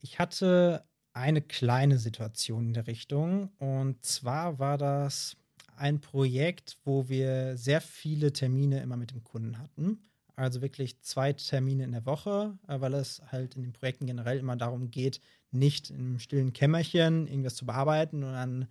Ich 0.00 0.18
hatte 0.18 0.84
eine 1.16 1.40
kleine 1.40 1.98
Situation 1.98 2.66
in 2.66 2.74
der 2.74 2.86
Richtung. 2.86 3.50
Und 3.58 4.04
zwar 4.04 4.58
war 4.58 4.76
das 4.76 5.36
ein 5.76 6.00
Projekt, 6.00 6.76
wo 6.84 7.08
wir 7.08 7.56
sehr 7.56 7.80
viele 7.80 8.32
Termine 8.32 8.82
immer 8.82 8.96
mit 8.96 9.12
dem 9.12 9.24
Kunden 9.24 9.58
hatten. 9.58 9.98
Also 10.36 10.60
wirklich 10.60 11.00
zwei 11.00 11.32
Termine 11.32 11.84
in 11.84 11.92
der 11.92 12.04
Woche, 12.04 12.58
äh, 12.68 12.80
weil 12.80 12.92
es 12.94 13.22
halt 13.32 13.56
in 13.56 13.62
den 13.62 13.72
Projekten 13.72 14.06
generell 14.06 14.38
immer 14.38 14.56
darum 14.56 14.90
geht, 14.90 15.20
nicht 15.50 15.90
im 15.90 16.18
stillen 16.18 16.52
Kämmerchen 16.52 17.26
irgendwas 17.26 17.56
zu 17.56 17.64
bearbeiten 17.64 18.22
und 18.22 18.32
dann 18.32 18.68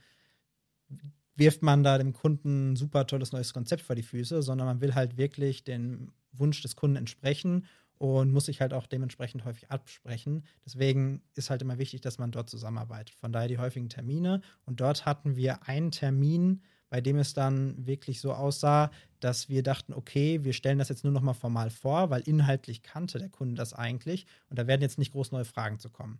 wirft 1.36 1.64
man 1.64 1.84
da 1.84 1.98
dem 1.98 2.14
Kunden 2.14 2.74
ein 2.74 2.75
super 2.75 3.08
tolles 3.08 3.32
neues 3.32 3.54
Konzept 3.54 3.82
vor 3.82 3.96
die 3.96 4.04
Füße, 4.04 4.44
sondern 4.44 4.68
man 4.68 4.82
will 4.82 4.94
halt 4.94 5.18
wirklich 5.18 5.64
den 5.64 6.12
Wunsch 6.32 6.62
des 6.62 6.75
Kunden 6.75 6.98
entsprechen 6.98 7.66
und 7.98 8.32
muss 8.32 8.46
sich 8.46 8.62
halt 8.62 8.74
auch 8.74 8.88
dementsprechend 8.88 9.46
häufig 9.46 9.72
absprechen. 9.72 10.44
Deswegen 10.66 11.22
ist 11.34 11.50
halt 11.50 11.62
immer 11.62 11.78
wichtig, 11.78 12.02
dass 12.02 12.18
man 12.18 12.32
dort 12.32 12.50
zusammenarbeitet. 12.50 13.16
Von 13.16 13.32
daher 13.32 13.48
die 13.48 13.58
häufigen 13.58 13.90
Termine. 13.90 14.42
Und 14.66 14.82
dort 14.82 15.06
hatten 15.06 15.36
wir 15.36 15.68
einen 15.68 15.92
Termin, 15.92 16.62
bei 16.90 17.02
dem 17.02 17.18
es 17.18 17.34
dann 17.34 17.86
wirklich 17.86 18.22
so 18.22 18.34
aussah, 18.34 18.92
dass 19.20 19.50
wir 19.50 19.64
dachten, 19.64 19.94
okay, 19.94 20.44
wir 20.44 20.54
stellen 20.54 20.80
das 20.80 20.90
jetzt 20.90 21.04
nur 21.04 21.14
noch 21.14 21.22
mal 21.22 21.34
formal 21.34 21.70
vor, 21.70 22.10
weil 22.10 22.22
inhaltlich 22.22 22.84
kannte 22.84 23.18
der 23.18 23.30
Kunde 23.30 23.56
das 23.56 23.74
eigentlich 23.74 24.27
und 24.50 24.60
da 24.60 24.68
werden 24.68 24.81
jetzt 24.81 25.00
nicht 25.00 25.12
groß 25.12 25.31
neue 25.31 25.46
Fragen 25.46 25.79
zu 25.79 25.90
kommen. 25.90 26.20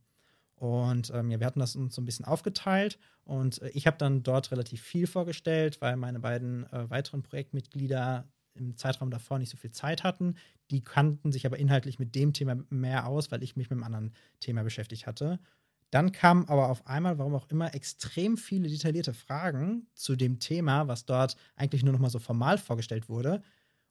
Und 0.56 1.12
ähm, 1.14 1.30
ja, 1.32 1.40
wir 1.40 1.48
hatten 1.48 1.60
das 1.60 1.76
uns 1.76 1.96
so 1.96 2.02
ein 2.02 2.06
bisschen 2.06 2.26
aufgeteilt 2.26 2.98
und 3.26 3.62
äh, 3.62 3.70
ich 3.70 3.88
habe 3.88 3.98
dann 3.98 4.24
dort 4.24 4.52
relativ 4.52 4.82
viel 4.82 5.06
vorgestellt, 5.06 5.82
weil 5.82 5.98
meine 5.98 6.20
beiden 6.20 6.66
äh, 6.72 6.90
weiteren 6.90 7.24
Projektmitglieder 7.24 8.28
im 8.56 8.78
Zeitraum 8.78 9.12
davor 9.12 9.40
nicht 9.40 9.50
so 9.50 9.58
viel 9.58 9.72
Zeit 9.72 10.04
hatten. 10.04 10.36
Die 10.72 10.82
kannten 10.82 11.32
sich 11.32 11.46
aber 11.46 11.58
inhaltlich 11.58 12.00
mit 12.00 12.16
dem 12.16 12.34
Thema 12.34 12.58
mehr 12.70 13.08
aus, 13.08 13.32
weil 13.32 13.44
ich 13.44 13.56
mich 13.56 13.70
mit 13.70 13.78
einem 13.78 13.84
anderen 13.84 14.14
Thema 14.40 14.64
beschäftigt 14.64 15.06
hatte. 15.08 15.40
Dann 15.92 16.12
kamen 16.12 16.50
aber 16.50 16.70
auf 16.70 16.88
einmal, 16.88 17.18
warum 17.20 17.36
auch 17.36 17.48
immer, 17.50 17.74
extrem 17.74 18.38
viele 18.38 18.68
detaillierte 18.68 19.14
Fragen 19.14 19.88
zu 19.94 20.16
dem 20.16 20.40
Thema, 20.40 20.88
was 20.88 21.06
dort 21.06 21.38
eigentlich 21.56 21.84
nur 21.84 21.94
noch 21.94 22.00
mal 22.00 22.10
so 22.10 22.20
formal 22.20 22.58
vorgestellt 22.58 23.08
wurde. 23.08 23.42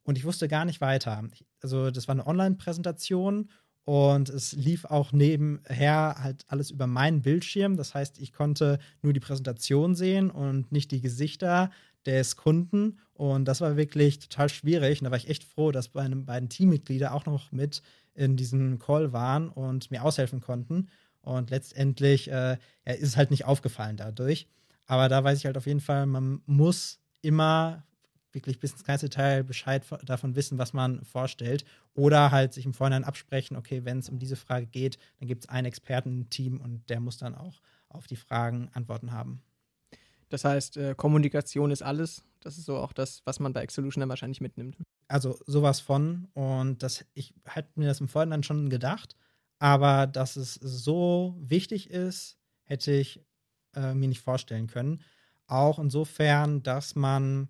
Und 0.03 0.19
ich 0.19 0.25
wusste 0.25 0.49
gar 0.49 0.65
nicht 0.65 0.81
weiter. 0.81 1.23
Also, 1.63 1.91
das 1.91 2.09
war 2.09 2.15
eine 2.15 2.27
Online-Präsentation 2.27 3.49
und 3.85 4.29
es 4.31 4.53
lief 4.53 4.85
auch 4.87 5.13
nebenher 5.13 6.17
halt 6.19 6.45
alles 6.49 6.71
über 6.71 6.87
meinen 6.87 7.23
Bildschirm. 7.23 7.77
Das 7.77 7.95
heißt, 7.95 8.19
ich 8.19 8.33
konnte 8.33 8.79
nur 9.03 9.13
die 9.13 9.21
Präsentation 9.21 9.95
sehen 9.95 10.31
und 10.31 10.73
nicht 10.73 10.91
die 10.91 11.01
Gesichter 11.01 11.71
des 12.07 12.37
Kunden. 12.37 12.99
Und 13.15 13.47
das 13.47 13.61
war 13.61 13.77
wirklich 13.77 14.19
total 14.19 14.49
schwierig. 14.49 15.01
Und 15.01 15.05
da 15.05 15.11
war 15.11 15.19
ich 15.19 15.29
echt 15.29 15.45
froh, 15.45 15.73
dass 15.73 15.95
meine 15.95 16.17
beiden 16.17 16.49
Teammitglieder 16.49 17.15
auch 17.15 17.27
noch 17.27 17.53
mit 17.53 17.83
in 18.15 18.37
diesem 18.37 18.79
Call 18.79 19.13
waren 19.13 19.49
und 19.49 19.91
mir 19.91 20.05
aushelfen 20.05 20.41
konnten. 20.41 20.89
Und 21.23 21.51
letztendlich 21.51 22.29
äh, 22.29 22.59
ja, 22.87 22.93
ist 22.93 23.09
es 23.09 23.17
halt 23.17 23.31
nicht 23.31 23.45
aufgefallen 23.45 23.97
dadurch. 23.97 24.47
Aber 24.87 25.09
da 25.09 25.25
weiß 25.25 25.39
ich 25.39 25.47
halt 25.47 25.57
auf 25.57 25.67
jeden 25.67 25.81
Fall, 25.81 26.07
man 26.07 26.43
muss 26.47 27.01
immer 27.23 27.85
wirklich 28.33 28.59
bis 28.59 28.73
ins 28.73 28.85
kleinste 28.85 29.09
Detail 29.09 29.45
Bescheid 29.45 29.83
davon 30.05 30.35
wissen, 30.35 30.59
was 30.59 30.73
man 30.73 31.05
vorstellt. 31.05 31.65
Oder 31.95 32.31
halt 32.31 32.53
sich 32.53 32.67
im 32.67 32.75
Vorhinein 32.75 33.05
absprechen, 33.05 33.57
okay, 33.57 33.85
wenn 33.85 34.01
es 34.01 34.09
um 34.09 34.19
diese 34.19 34.37
Frage 34.37 34.67
geht, 34.67 34.99
dann 35.19 35.29
gibt 35.29 35.45
es 35.45 35.49
ein 35.49 35.65
Expertenteam 35.65 36.61
und 36.61 36.89
der 36.91 37.01
muss 37.01 37.19
dann 37.19 37.35
auch 37.35 37.61
auf 37.89 38.07
die 38.07 38.17
Fragen 38.17 38.69
Antworten 38.73 39.13
haben. 39.13 39.41
Das 40.35 40.45
heißt, 40.45 40.79
äh, 40.79 40.95
Kommunikation 40.97 41.71
ist 41.71 41.85
alles. 41.85 42.25
Das 42.41 42.59
ist 42.59 42.65
so 42.65 42.77
auch 42.77 42.93
das, 42.93 43.23
was 43.25 43.39
man 43.39 43.53
bei 43.53 43.63
Exolution 43.63 44.01
dann 44.01 44.09
wahrscheinlich 44.09 44.41
mitnimmt. 44.41 44.77
Also 45.07 45.39
sowas 45.47 45.79
von. 45.79 46.27
Und 46.35 46.83
das, 46.83 47.05
ich 47.15 47.35
hatte 47.47 47.69
mir 47.77 47.87
das 47.87 48.01
im 48.01 48.09
Vorhinein 48.09 48.43
schon 48.43 48.69
gedacht, 48.69 49.15
aber 49.61 50.09
dass 50.09 50.35
es 50.35 50.55
so 50.55 51.37
wichtig 51.39 51.89
ist, 51.89 52.37
hätte 52.65 52.91
ich 52.91 53.25
äh, 53.77 53.95
mir 53.95 54.09
nicht 54.09 54.23
vorstellen 54.23 54.67
können. 54.67 55.03
Auch 55.47 55.79
insofern, 55.79 56.65
dass 56.65 56.97
man 56.97 57.49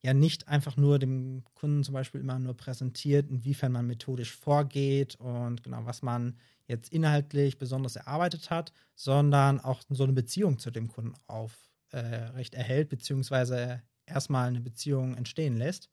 ja 0.00 0.14
nicht 0.14 0.46
einfach 0.46 0.76
nur 0.76 1.00
dem 1.00 1.42
Kunden 1.54 1.82
zum 1.82 1.94
Beispiel 1.94 2.20
immer 2.20 2.38
nur 2.38 2.56
präsentiert, 2.56 3.28
inwiefern 3.30 3.72
man 3.72 3.88
methodisch 3.88 4.32
vorgeht 4.32 5.16
und 5.16 5.64
genau, 5.64 5.84
was 5.86 6.02
man 6.02 6.38
jetzt 6.68 6.92
inhaltlich 6.92 7.58
besonders 7.58 7.96
erarbeitet 7.96 8.50
hat, 8.50 8.72
sondern 8.94 9.58
auch 9.60 9.82
so 9.88 10.04
eine 10.04 10.12
Beziehung 10.12 10.58
zu 10.58 10.70
dem 10.70 10.88
Kunden 10.88 11.14
aufrecht 11.26 12.54
äh, 12.54 12.58
erhält, 12.58 12.90
beziehungsweise 12.90 13.82
erstmal 14.06 14.48
eine 14.48 14.60
Beziehung 14.60 15.16
entstehen 15.16 15.56
lässt. 15.56 15.88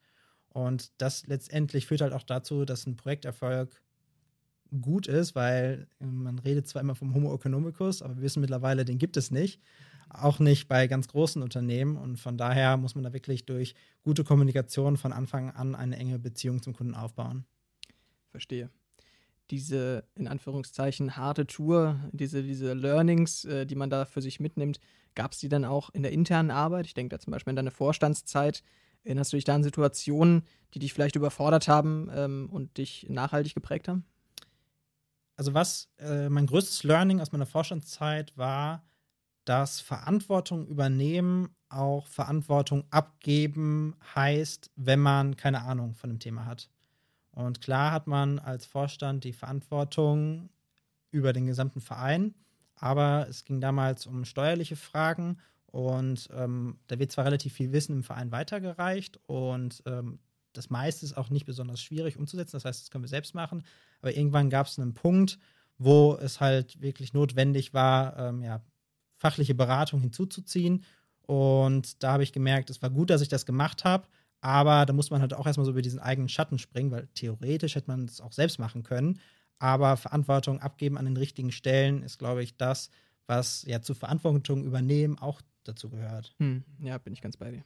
Und 0.50 0.92
das 1.02 1.26
letztendlich 1.28 1.86
führt 1.88 2.02
halt 2.02 2.14
auch 2.14 2.24
dazu, 2.24 2.66
dass 2.66 2.86
ein 2.86 2.98
Projekterfolg 2.98 3.82
gut 4.82 5.08
ist, 5.08 5.36
weil 5.36 5.88
man 6.00 6.40
redet 6.40 6.68
zwar 6.68 6.82
immer 6.82 6.96
vom 6.96 7.14
Homo 7.14 7.34
economicus, 7.34 8.02
aber 8.02 8.18
wir 8.18 8.24
wissen 8.24 8.42
mittlerweile, 8.42 8.84
den 8.84 8.98
gibt 8.98 9.18
es 9.18 9.32
nicht. 9.32 9.62
Auch 10.10 10.40
nicht 10.40 10.68
bei 10.68 10.88
ganz 10.88 11.08
großen 11.08 11.42
Unternehmen. 11.42 11.98
Und 11.98 12.18
von 12.18 12.38
daher 12.38 12.78
muss 12.78 12.96
man 12.96 13.04
da 13.04 13.14
wirklich 13.14 13.46
durch 13.46 13.76
gute 14.04 14.24
Kommunikation 14.24 14.98
von 14.98 15.14
Anfang 15.14 15.50
an 15.52 15.76
eine 15.76 15.98
enge 15.98 16.20
Beziehung 16.20 16.62
zum 16.62 16.74
Kunden 16.74 16.96
aufbauen. 16.96 17.46
Verstehe 18.30 18.70
diese 19.52 20.04
in 20.16 20.28
Anführungszeichen 20.28 21.18
harte 21.18 21.48
Tour, 21.48 22.00
diese, 22.12 22.44
diese 22.44 22.74
Learnings, 22.74 23.46
äh, 23.46 23.66
die 23.66 23.76
man 23.76 23.90
da 23.90 24.06
für 24.06 24.22
sich 24.22 24.40
mitnimmt, 24.40 24.80
gab 25.14 25.32
es 25.32 25.40
die 25.40 25.50
dann 25.50 25.66
auch 25.66 25.90
in 25.92 26.04
der 26.04 26.12
internen 26.12 26.52
Arbeit? 26.52 26.86
Ich 26.86 26.94
denke 26.94 27.16
da 27.16 27.20
zum 27.20 27.32
Beispiel 27.32 27.52
an 27.52 27.56
deine 27.56 27.72
Vorstandszeit. 27.72 28.64
Erinnerst 29.04 29.32
du 29.32 29.38
dich 29.38 29.44
da 29.44 29.56
an 29.56 29.64
Situationen, 29.64 30.44
die 30.74 30.80
dich 30.80 30.94
vielleicht 30.94 31.16
überfordert 31.16 31.68
haben 31.68 32.10
ähm, 32.14 32.50
und 32.52 32.78
dich 32.78 33.08
nachhaltig 33.10 33.54
geprägt 33.54 33.88
haben? 33.88 34.06
Also 35.38 35.54
was 35.54 35.90
äh, 36.00 36.30
mein 36.30 36.48
größtes 36.48 36.84
Learning 36.84 37.20
aus 37.20 37.32
meiner 37.32 37.46
Vorstandszeit 37.46 38.38
war, 38.38 38.84
dass 39.44 39.80
Verantwortung 39.80 40.68
übernehmen 40.68 41.56
auch 41.70 42.08
Verantwortung 42.08 42.86
abgeben 42.90 43.96
heißt, 44.16 44.72
wenn 44.76 45.00
man 45.00 45.36
keine 45.36 45.64
Ahnung 45.64 45.94
von 45.94 46.10
dem 46.10 46.20
Thema 46.20 46.46
hat. 46.46 46.70
Und 47.36 47.62
klar 47.62 47.92
hat 47.92 48.08
man 48.08 48.40
als 48.40 48.66
Vorstand 48.66 49.24
die 49.24 49.34
Verantwortung 49.34 50.50
über 51.12 51.34
den 51.34 51.46
gesamten 51.46 51.82
Verein, 51.82 52.34
aber 52.76 53.28
es 53.30 53.46
ging 53.46 53.62
damals 53.62 54.06
um 54.06 54.26
steuerliche 54.26 54.76
Fragen 54.76 55.38
und 55.68 56.30
ähm, 56.34 56.80
da 56.88 56.98
wird 56.98 57.12
zwar 57.12 57.26
relativ 57.26 57.54
viel 57.54 57.72
Wissen 57.72 57.98
im 57.98 58.04
Verein 58.04 58.32
weitergereicht 58.32 59.20
und 59.28 59.84
ähm, 59.86 60.20
das 60.54 60.70
meiste 60.70 61.06
ist 61.06 61.18
auch 61.18 61.30
nicht 61.30 61.46
besonders 61.46 61.82
schwierig 61.82 62.18
umzusetzen, 62.18 62.56
das 62.56 62.66
heißt, 62.66 62.82
das 62.82 62.92
können 62.92 63.04
wir 63.04 63.10
selbst 63.10 63.36
machen, 63.36 63.64
aber 64.02 64.16
irgendwann 64.16 64.50
gab 64.50 64.68
es 64.68 64.80
einen 64.80 64.94
Punkt, 64.94 65.38
wo 65.78 66.16
es 66.16 66.40
halt 66.40 66.82
wirklich 66.82 67.14
notwendig 67.14 67.74
war, 67.74 68.18
ähm, 68.18 68.42
ja, 68.42 68.62
fachliche 69.18 69.56
Beratung 69.56 70.02
hinzuzuziehen. 70.02 70.84
Und 71.24 72.04
da 72.04 72.14
habe 72.14 72.24
ich 72.24 72.34
gemerkt, 72.34 72.70
es 72.70 72.82
war 72.82 72.90
gut, 72.90 73.10
dass 73.10 73.22
ich 73.22 73.30
das 73.30 73.46
gemacht 73.46 73.84
habe, 73.84 74.08
aber 74.46 74.86
da 74.86 74.94
muss 74.94 75.10
man 75.10 75.22
halt 75.22 75.34
auch 75.34 75.48
erstmal 75.48 75.66
so 75.66 75.72
über 75.72 75.82
diesen 75.82 75.98
eigenen 75.98 76.30
Schatten 76.30 76.60
springen, 76.60 76.92
weil 76.92 77.08
theoretisch 77.16 77.74
hätte 77.74 77.90
man 77.90 78.06
es 78.06 78.22
auch 78.22 78.32
selbst 78.32 78.60
machen 78.60 78.84
können. 78.84 79.20
Aber 79.58 79.98
Verantwortung 79.98 80.60
abgeben 80.60 81.00
an 81.00 81.06
den 81.06 81.18
richtigen 81.18 81.52
Stellen 81.52 82.04
ist, 82.04 82.20
glaube 82.20 82.44
ich, 82.44 82.56
das, 82.56 82.92
was 83.26 83.64
ja 83.64 83.82
zu 83.82 83.96
Verantwortung 83.96 84.64
übernehmen 84.64 85.18
auch 85.18 85.42
dazu 85.64 85.90
gehört. 85.90 86.36
Hm, 86.38 86.64
ja, 86.80 87.00
bin 87.00 87.14
ich 87.14 87.22
ganz 87.22 87.38
bei 87.38 87.50
dir. 87.50 87.64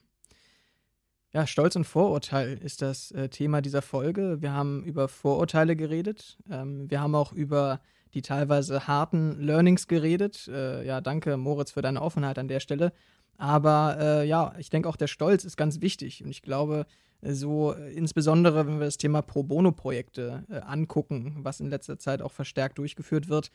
Ja, 1.34 1.46
Stolz 1.46 1.76
und 1.76 1.84
Vorurteil 1.84 2.56
ist 2.56 2.80
das 2.80 3.10
äh, 3.10 3.28
Thema 3.28 3.60
dieser 3.60 3.82
Folge. 3.82 4.40
Wir 4.40 4.54
haben 4.54 4.82
über 4.82 5.06
Vorurteile 5.08 5.76
geredet. 5.76 6.38
Ähm, 6.50 6.90
wir 6.90 7.02
haben 7.02 7.14
auch 7.14 7.32
über 7.34 7.82
die 8.14 8.22
teilweise 8.22 8.86
harten 8.86 9.38
Learnings 9.38 9.86
geredet. 9.86 10.48
Äh, 10.48 10.86
ja, 10.86 11.02
danke, 11.02 11.36
Moritz, 11.36 11.72
für 11.72 11.82
deine 11.82 12.00
Offenheit 12.00 12.38
an 12.38 12.48
der 12.48 12.60
Stelle. 12.60 12.94
Aber 13.40 13.96
äh, 13.98 14.28
ja, 14.28 14.52
ich 14.58 14.68
denke 14.68 14.86
auch 14.86 14.96
der 14.96 15.06
Stolz 15.06 15.44
ist 15.44 15.56
ganz 15.56 15.80
wichtig. 15.80 16.22
Und 16.22 16.30
ich 16.30 16.42
glaube, 16.42 16.84
äh, 17.22 17.32
so 17.32 17.72
äh, 17.72 17.90
insbesondere, 17.94 18.66
wenn 18.66 18.78
wir 18.78 18.84
das 18.84 18.98
Thema 18.98 19.22
Pro 19.22 19.42
Bono-Projekte 19.42 20.44
äh, 20.50 20.58
angucken, 20.58 21.38
was 21.38 21.58
in 21.58 21.70
letzter 21.70 21.98
Zeit 21.98 22.20
auch 22.20 22.32
verstärkt 22.32 22.76
durchgeführt 22.76 23.30
wird, 23.30 23.50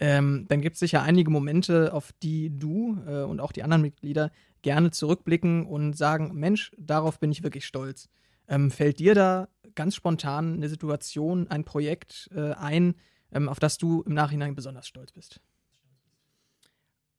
ähm, 0.00 0.46
dann 0.48 0.60
gibt 0.60 0.74
es 0.74 0.80
sicher 0.80 1.02
einige 1.02 1.30
Momente, 1.30 1.92
auf 1.92 2.12
die 2.20 2.50
du 2.50 2.98
äh, 3.06 3.22
und 3.22 3.38
auch 3.38 3.52
die 3.52 3.62
anderen 3.62 3.82
Mitglieder 3.82 4.32
gerne 4.62 4.90
zurückblicken 4.90 5.66
und 5.66 5.96
sagen, 5.96 6.32
Mensch, 6.34 6.72
darauf 6.76 7.20
bin 7.20 7.30
ich 7.30 7.44
wirklich 7.44 7.64
stolz. 7.64 8.08
Ähm, 8.48 8.72
fällt 8.72 8.98
dir 8.98 9.14
da 9.14 9.48
ganz 9.76 9.94
spontan 9.94 10.54
eine 10.54 10.68
Situation, 10.68 11.46
ein 11.48 11.64
Projekt 11.64 12.28
äh, 12.34 12.54
ein, 12.54 12.96
ähm, 13.30 13.48
auf 13.48 13.60
das 13.60 13.78
du 13.78 14.02
im 14.02 14.14
Nachhinein 14.14 14.56
besonders 14.56 14.88
stolz 14.88 15.12
bist? 15.12 15.40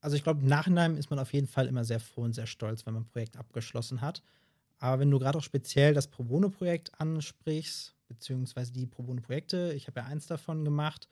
Also 0.01 0.15
ich 0.15 0.23
glaube, 0.23 0.41
im 0.41 0.47
Nachhinein 0.47 0.97
ist 0.97 1.09
man 1.09 1.19
auf 1.19 1.33
jeden 1.33 1.47
Fall 1.47 1.67
immer 1.67 1.83
sehr 1.83 1.99
froh 1.99 2.23
und 2.23 2.33
sehr 2.33 2.47
stolz, 2.47 2.85
wenn 2.85 2.93
man 2.93 3.03
ein 3.03 3.07
Projekt 3.07 3.37
abgeschlossen 3.37 4.01
hat. 4.01 4.23
Aber 4.79 4.99
wenn 4.99 5.11
du 5.11 5.19
gerade 5.19 5.37
auch 5.37 5.43
speziell 5.43 5.93
das 5.93 6.07
Pro 6.07 6.23
Bono-Projekt 6.23 6.99
ansprichst, 6.99 7.95
beziehungsweise 8.07 8.71
die 8.71 8.85
Pro 8.85 9.03
Bono-Projekte, 9.03 9.73
ich 9.75 9.87
habe 9.87 9.99
ja 9.99 10.05
eins 10.05 10.27
davon 10.27 10.63
gemacht 10.63 11.09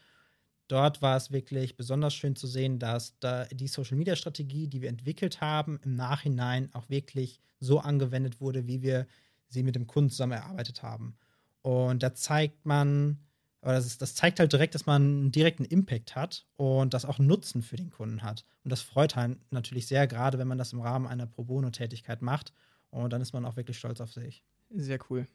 dort 0.67 1.01
war 1.01 1.17
es 1.17 1.31
wirklich 1.31 1.77
besonders 1.77 2.13
schön 2.13 2.35
zu 2.35 2.47
sehen, 2.47 2.79
dass 2.79 3.17
da 3.19 3.45
die 3.45 3.67
Social-Media-Strategie, 3.67 4.67
die 4.67 4.81
wir 4.81 4.89
entwickelt 4.89 5.41
haben, 5.41 5.79
im 5.83 5.95
Nachhinein 5.95 6.69
auch 6.73 6.89
wirklich 6.89 7.39
so 7.59 7.79
angewendet 7.79 8.41
wurde, 8.41 8.67
wie 8.67 8.81
wir 8.81 9.07
sie 9.47 9.63
mit 9.63 9.75
dem 9.75 9.87
Kunden 9.87 10.09
zusammen 10.09 10.33
erarbeitet 10.33 10.83
haben. 10.83 11.17
Und 11.61 12.03
da 12.03 12.13
zeigt 12.13 12.65
man, 12.65 13.19
oder 13.61 13.73
das, 13.73 13.85
ist, 13.85 14.01
das 14.01 14.15
zeigt 14.15 14.39
halt 14.39 14.53
direkt, 14.53 14.75
dass 14.75 14.85
man 14.85 15.01
einen 15.01 15.31
direkten 15.31 15.65
Impact 15.65 16.15
hat 16.15 16.45
und 16.55 16.93
das 16.93 17.05
auch 17.05 17.19
Nutzen 17.19 17.61
für 17.61 17.75
den 17.75 17.89
Kunden 17.89 18.21
hat. 18.21 18.45
Und 18.63 18.71
das 18.71 18.81
freut 18.81 19.17
einen 19.17 19.41
natürlich 19.49 19.87
sehr, 19.87 20.07
gerade 20.07 20.37
wenn 20.37 20.47
man 20.47 20.57
das 20.57 20.73
im 20.73 20.81
Rahmen 20.81 21.07
einer 21.07 21.25
Pro 21.25 21.43
Bono-Tätigkeit 21.43 22.21
macht. 22.21 22.53
Und 22.91 23.11
dann 23.11 23.21
ist 23.21 23.33
man 23.33 23.45
auch 23.45 23.57
wirklich 23.57 23.77
stolz 23.77 23.99
auf 23.99 24.13
sich. 24.13 24.43
Sehr 24.69 24.99
cool. 25.09 25.25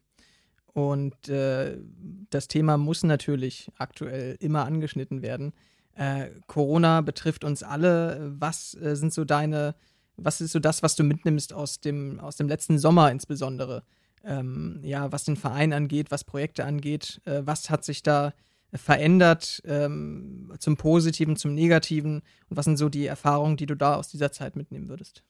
Und 0.73 1.29
äh, 1.29 1.77
das 2.29 2.47
Thema 2.47 2.77
muss 2.77 3.03
natürlich 3.03 3.69
aktuell 3.77 4.37
immer 4.39 4.65
angeschnitten 4.65 5.21
werden. 5.21 5.53
Äh, 5.95 6.29
Corona 6.47 7.01
betrifft 7.01 7.43
uns 7.43 7.61
alle. 7.61 8.33
Was 8.39 8.73
äh, 8.75 8.95
sind 8.95 9.13
so 9.13 9.25
deine, 9.25 9.75
was 10.15 10.41
ist 10.41 10.51
so 10.51 10.59
das, 10.59 10.81
was 10.81 10.95
du 10.95 11.03
mitnimmst 11.03 11.53
aus 11.53 11.79
dem, 11.79 12.19
aus 12.19 12.37
dem 12.37 12.47
letzten 12.47 12.79
Sommer 12.79 13.11
insbesondere? 13.11 13.83
Ähm, 14.23 14.79
ja, 14.83 15.11
was 15.11 15.25
den 15.25 15.35
Verein 15.35 15.73
angeht, 15.73 16.11
was 16.11 16.23
Projekte 16.23 16.65
angeht, 16.65 17.21
äh, 17.25 17.41
was 17.43 17.69
hat 17.69 17.83
sich 17.83 18.03
da 18.03 18.33
verändert 18.73 19.61
ähm, 19.65 20.53
zum 20.59 20.77
Positiven, 20.77 21.35
zum 21.35 21.53
Negativen 21.53 22.21
und 22.49 22.57
was 22.57 22.65
sind 22.65 22.77
so 22.77 22.89
die 22.89 23.05
Erfahrungen, 23.05 23.57
die 23.57 23.65
du 23.65 23.75
da 23.75 23.95
aus 23.95 24.07
dieser 24.07 24.31
Zeit 24.31 24.55
mitnehmen 24.55 24.89
würdest? 24.89 25.23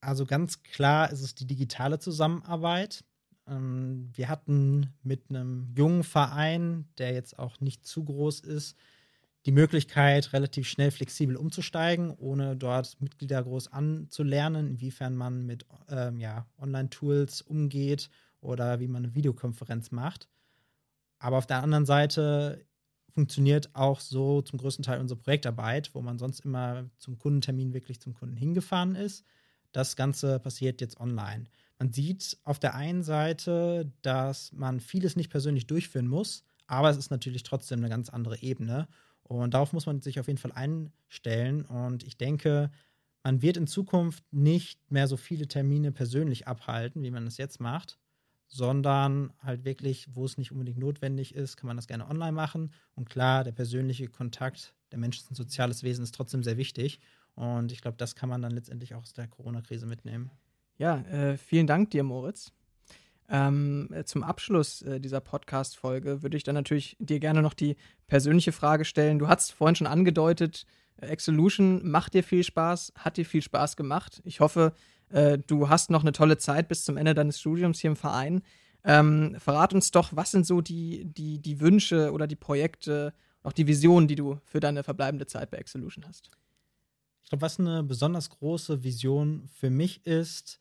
Also 0.00 0.26
ganz 0.26 0.62
klar 0.62 1.10
ist 1.10 1.22
es 1.22 1.34
die 1.34 1.46
digitale 1.46 1.98
Zusammenarbeit. 1.98 3.04
Ähm, 3.46 4.10
wir 4.14 4.28
hatten 4.28 4.92
mit 5.02 5.30
einem 5.30 5.72
jungen 5.76 6.04
Verein, 6.04 6.88
der 6.98 7.12
jetzt 7.12 7.38
auch 7.38 7.60
nicht 7.60 7.86
zu 7.86 8.04
groß 8.04 8.40
ist, 8.40 8.76
die 9.46 9.52
Möglichkeit, 9.52 10.32
relativ 10.32 10.66
schnell 10.66 10.90
flexibel 10.90 11.36
umzusteigen, 11.36 12.10
ohne 12.16 12.56
dort 12.56 13.00
Mitglieder 13.00 13.42
groß 13.42 13.72
anzulernen, 13.72 14.68
inwiefern 14.68 15.16
man 15.16 15.44
mit 15.44 15.66
ähm, 15.88 16.18
ja, 16.18 16.46
Online-Tools 16.58 17.42
umgeht 17.42 18.08
oder 18.40 18.80
wie 18.80 18.88
man 18.88 19.04
eine 19.04 19.14
Videokonferenz 19.14 19.90
macht. 19.90 20.28
Aber 21.18 21.38
auf 21.38 21.46
der 21.46 21.62
anderen 21.62 21.86
Seite 21.86 22.64
funktioniert 23.14 23.70
auch 23.74 24.00
so 24.00 24.42
zum 24.42 24.58
größten 24.58 24.84
Teil 24.84 25.00
unsere 25.00 25.20
Projektarbeit, 25.20 25.94
wo 25.94 26.02
man 26.02 26.18
sonst 26.18 26.40
immer 26.40 26.90
zum 26.98 27.18
Kundentermin 27.18 27.72
wirklich 27.72 28.00
zum 28.00 28.14
Kunden 28.14 28.36
hingefahren 28.36 28.96
ist. 28.96 29.24
Das 29.72 29.96
Ganze 29.96 30.40
passiert 30.40 30.80
jetzt 30.80 31.00
online. 31.00 31.44
Man 31.78 31.92
sieht 31.92 32.38
auf 32.44 32.58
der 32.58 32.74
einen 32.74 33.02
Seite, 33.02 33.92
dass 34.02 34.52
man 34.52 34.80
vieles 34.80 35.16
nicht 35.16 35.30
persönlich 35.30 35.66
durchführen 35.66 36.08
muss, 36.08 36.44
aber 36.66 36.90
es 36.90 36.96
ist 36.96 37.10
natürlich 37.10 37.42
trotzdem 37.42 37.80
eine 37.80 37.88
ganz 37.88 38.08
andere 38.08 38.40
Ebene. 38.42 38.88
Und 39.24 39.54
darauf 39.54 39.72
muss 39.72 39.86
man 39.86 40.00
sich 40.00 40.20
auf 40.20 40.26
jeden 40.26 40.38
Fall 40.38 40.52
einstellen. 40.52 41.64
Und 41.64 42.04
ich 42.04 42.16
denke, 42.16 42.70
man 43.22 43.42
wird 43.42 43.56
in 43.56 43.66
Zukunft 43.66 44.22
nicht 44.32 44.78
mehr 44.90 45.08
so 45.08 45.16
viele 45.16 45.48
Termine 45.48 45.92
persönlich 45.92 46.46
abhalten, 46.46 47.02
wie 47.02 47.10
man 47.10 47.26
es 47.26 47.38
jetzt 47.38 47.58
macht, 47.58 47.98
sondern 48.46 49.32
halt 49.42 49.64
wirklich, 49.64 50.08
wo 50.14 50.26
es 50.26 50.36
nicht 50.36 50.52
unbedingt 50.52 50.78
notwendig 50.78 51.34
ist, 51.34 51.56
kann 51.56 51.66
man 51.66 51.76
das 51.76 51.86
gerne 51.86 52.08
online 52.08 52.32
machen. 52.32 52.72
Und 52.94 53.08
klar, 53.08 53.42
der 53.42 53.52
persönliche 53.52 54.08
Kontakt, 54.08 54.74
der 54.92 54.98
Mensch 54.98 55.18
ist 55.18 55.30
ein 55.30 55.34
soziales 55.34 55.82
Wesen, 55.82 56.04
ist 56.04 56.14
trotzdem 56.14 56.42
sehr 56.42 56.58
wichtig. 56.58 57.00
Und 57.34 57.72
ich 57.72 57.80
glaube, 57.80 57.96
das 57.96 58.14
kann 58.14 58.28
man 58.28 58.42
dann 58.42 58.52
letztendlich 58.52 58.94
auch 58.94 59.02
aus 59.02 59.14
der 59.14 59.26
Corona-Krise 59.26 59.86
mitnehmen. 59.86 60.30
Ja, 60.76 60.98
äh, 61.02 61.36
vielen 61.36 61.66
Dank 61.66 61.90
dir, 61.90 62.02
Moritz. 62.02 62.52
Ähm, 63.28 63.88
äh, 63.92 64.04
zum 64.04 64.22
Abschluss 64.22 64.82
äh, 64.82 65.00
dieser 65.00 65.20
Podcast-Folge 65.20 66.22
würde 66.22 66.36
ich 66.36 66.42
dann 66.42 66.54
natürlich 66.54 66.96
dir 66.98 67.20
gerne 67.20 67.40
noch 67.40 67.54
die 67.54 67.76
persönliche 68.06 68.52
Frage 68.52 68.84
stellen. 68.84 69.18
Du 69.18 69.28
hast 69.28 69.52
vorhin 69.52 69.76
schon 69.76 69.86
angedeutet, 69.86 70.66
äh, 70.96 71.06
Exolution 71.06 71.88
macht 71.88 72.14
dir 72.14 72.22
viel 72.22 72.44
Spaß, 72.44 72.92
hat 72.96 73.16
dir 73.16 73.24
viel 73.24 73.42
Spaß 73.42 73.76
gemacht. 73.76 74.20
Ich 74.24 74.40
hoffe, 74.40 74.74
äh, 75.08 75.38
du 75.38 75.68
hast 75.68 75.90
noch 75.90 76.02
eine 76.02 76.12
tolle 76.12 76.36
Zeit 76.36 76.68
bis 76.68 76.84
zum 76.84 76.96
Ende 76.96 77.14
deines 77.14 77.40
Studiums 77.40 77.80
hier 77.80 77.90
im 77.90 77.96
Verein. 77.96 78.42
Ähm, 78.84 79.36
verrat 79.38 79.72
uns 79.72 79.90
doch, 79.90 80.14
was 80.14 80.30
sind 80.30 80.46
so 80.46 80.60
die, 80.60 81.06
die, 81.06 81.40
die 81.40 81.60
Wünsche 81.60 82.12
oder 82.12 82.26
die 82.26 82.36
Projekte, 82.36 83.14
auch 83.42 83.52
die 83.52 83.66
Visionen, 83.66 84.06
die 84.06 84.16
du 84.16 84.38
für 84.44 84.60
deine 84.60 84.82
verbleibende 84.82 85.26
Zeit 85.26 85.50
bei 85.50 85.56
Exolution 85.56 86.04
hast? 86.06 86.30
Ich 87.22 87.30
glaube, 87.30 87.40
was 87.40 87.58
eine 87.58 87.82
besonders 87.82 88.28
große 88.28 88.84
Vision 88.84 89.48
für 89.54 89.70
mich 89.70 90.06
ist, 90.06 90.60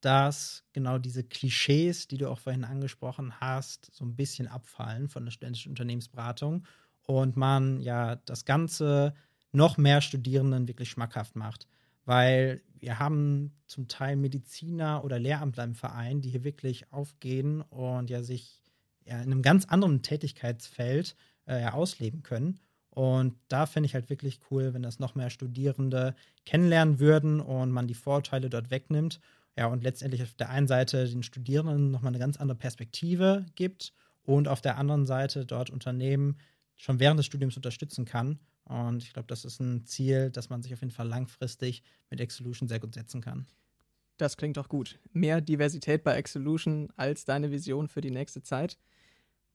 dass 0.00 0.64
genau 0.72 0.98
diese 0.98 1.24
Klischees, 1.24 2.08
die 2.08 2.18
du 2.18 2.30
auch 2.30 2.38
vorhin 2.38 2.64
angesprochen 2.64 3.40
hast, 3.40 3.94
so 3.94 4.04
ein 4.04 4.16
bisschen 4.16 4.48
abfallen 4.48 5.08
von 5.08 5.24
der 5.24 5.32
studentischen 5.32 5.70
Unternehmensberatung 5.70 6.64
und 7.06 7.36
man 7.36 7.80
ja 7.80 8.16
das 8.16 8.44
Ganze 8.44 9.14
noch 9.52 9.78
mehr 9.78 10.00
Studierenden 10.00 10.68
wirklich 10.68 10.90
schmackhaft 10.90 11.36
macht. 11.36 11.66
Weil 12.04 12.62
wir 12.78 12.98
haben 12.98 13.52
zum 13.66 13.88
Teil 13.88 14.16
Mediziner 14.16 15.04
oder 15.04 15.18
Lehramtler 15.18 15.64
im 15.64 15.74
Verein, 15.74 16.20
die 16.20 16.30
hier 16.30 16.44
wirklich 16.44 16.92
aufgehen 16.92 17.60
und 17.62 18.08
ja 18.08 18.22
sich 18.22 18.62
ja, 19.04 19.16
in 19.16 19.32
einem 19.32 19.42
ganz 19.42 19.66
anderen 19.66 20.02
Tätigkeitsfeld 20.02 21.16
äh, 21.46 21.66
ausleben 21.66 22.22
können. 22.22 22.60
Und 22.90 23.36
da 23.48 23.66
fände 23.66 23.86
ich 23.86 23.94
halt 23.94 24.10
wirklich 24.10 24.40
cool, 24.50 24.74
wenn 24.74 24.82
das 24.82 24.98
noch 24.98 25.14
mehr 25.14 25.30
Studierende 25.30 26.14
kennenlernen 26.44 26.98
würden 26.98 27.40
und 27.40 27.70
man 27.70 27.86
die 27.86 27.94
Vorteile 27.94 28.50
dort 28.50 28.70
wegnimmt. 28.70 29.20
Ja, 29.58 29.66
und 29.66 29.82
letztendlich 29.82 30.22
auf 30.22 30.34
der 30.34 30.50
einen 30.50 30.68
Seite 30.68 31.08
den 31.08 31.24
Studierenden 31.24 31.90
nochmal 31.90 32.10
eine 32.10 32.20
ganz 32.20 32.36
andere 32.36 32.56
Perspektive 32.56 33.44
gibt 33.56 33.92
und 34.22 34.46
auf 34.46 34.60
der 34.60 34.78
anderen 34.78 35.04
Seite 35.04 35.44
dort 35.44 35.68
Unternehmen 35.68 36.38
schon 36.76 37.00
während 37.00 37.18
des 37.18 37.26
Studiums 37.26 37.56
unterstützen 37.56 38.04
kann. 38.04 38.38
Und 38.66 39.02
ich 39.02 39.12
glaube, 39.12 39.26
das 39.26 39.44
ist 39.44 39.58
ein 39.58 39.84
Ziel, 39.84 40.30
das 40.30 40.48
man 40.48 40.62
sich 40.62 40.72
auf 40.74 40.80
jeden 40.80 40.92
Fall 40.92 41.08
langfristig 41.08 41.82
mit 42.08 42.20
Exolution 42.20 42.68
sehr 42.68 42.78
gut 42.78 42.94
setzen 42.94 43.20
kann. 43.20 43.48
Das 44.16 44.36
klingt 44.36 44.56
doch 44.58 44.68
gut. 44.68 45.00
Mehr 45.12 45.40
Diversität 45.40 46.04
bei 46.04 46.14
Exolution 46.14 46.92
als 46.94 47.24
deine 47.24 47.50
Vision 47.50 47.88
für 47.88 48.00
die 48.00 48.12
nächste 48.12 48.44
Zeit. 48.44 48.78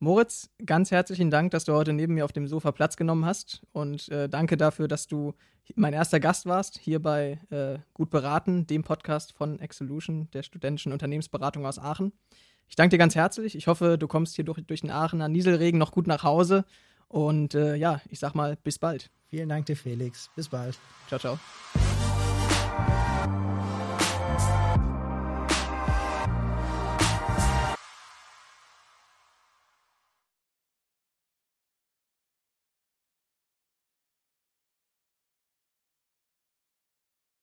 Moritz, 0.04 0.50
ganz 0.66 0.92
herzlichen 0.92 1.32
Dank, 1.32 1.52
dass 1.52 1.64
du 1.64 1.72
heute 1.72 1.94
neben 1.94 2.16
mir 2.16 2.26
auf 2.26 2.34
dem 2.34 2.46
Sofa 2.46 2.74
Platz 2.74 2.98
genommen 2.98 3.24
hast 3.24 3.62
und 3.72 4.10
äh, 4.10 4.28
danke 4.28 4.58
dafür, 4.58 4.90
dass 4.90 5.08
du 5.08 5.34
mein 5.76 5.94
erster 5.94 6.20
Gast 6.20 6.46
warst 6.46 6.78
hier 6.78 7.02
bei 7.02 7.40
äh, 7.52 7.80
Gut 7.94 8.10
beraten, 8.10 8.68
dem 8.68 8.84
Podcast 8.84 9.32
von 9.32 9.62
Exolution, 9.62 10.30
der 10.34 10.44
studentischen 10.44 10.92
Unternehmensberatung 10.92 11.66
aus 11.66 11.80
Aachen. 11.80 12.12
Ich 12.68 12.76
danke 12.76 12.96
dir 12.96 12.98
ganz 12.98 13.16
herzlich. 13.16 13.56
Ich 13.56 13.68
hoffe, 13.68 13.98
du 13.98 14.10
kommst 14.10 14.36
hier 14.36 14.44
durch, 14.44 14.60
durch 14.68 14.82
den 14.82 14.92
Aachener 14.92 15.30
Nieselregen 15.30 15.80
noch 15.80 15.94
gut 15.94 16.06
nach 16.06 16.24
Hause 16.24 16.66
und 17.08 17.56
äh, 17.56 17.76
ja, 17.76 18.02
ich 18.10 18.20
sag 18.20 18.36
mal, 18.36 18.58
bis 18.62 18.80
bald. 18.80 19.10
Vielen 19.30 19.48
Dank 19.48 19.68
dir, 19.68 19.78
Felix. 19.78 20.30
Bis 20.36 20.50
bald. 20.50 20.78
Ciao, 21.08 21.18
ciao. 21.18 21.40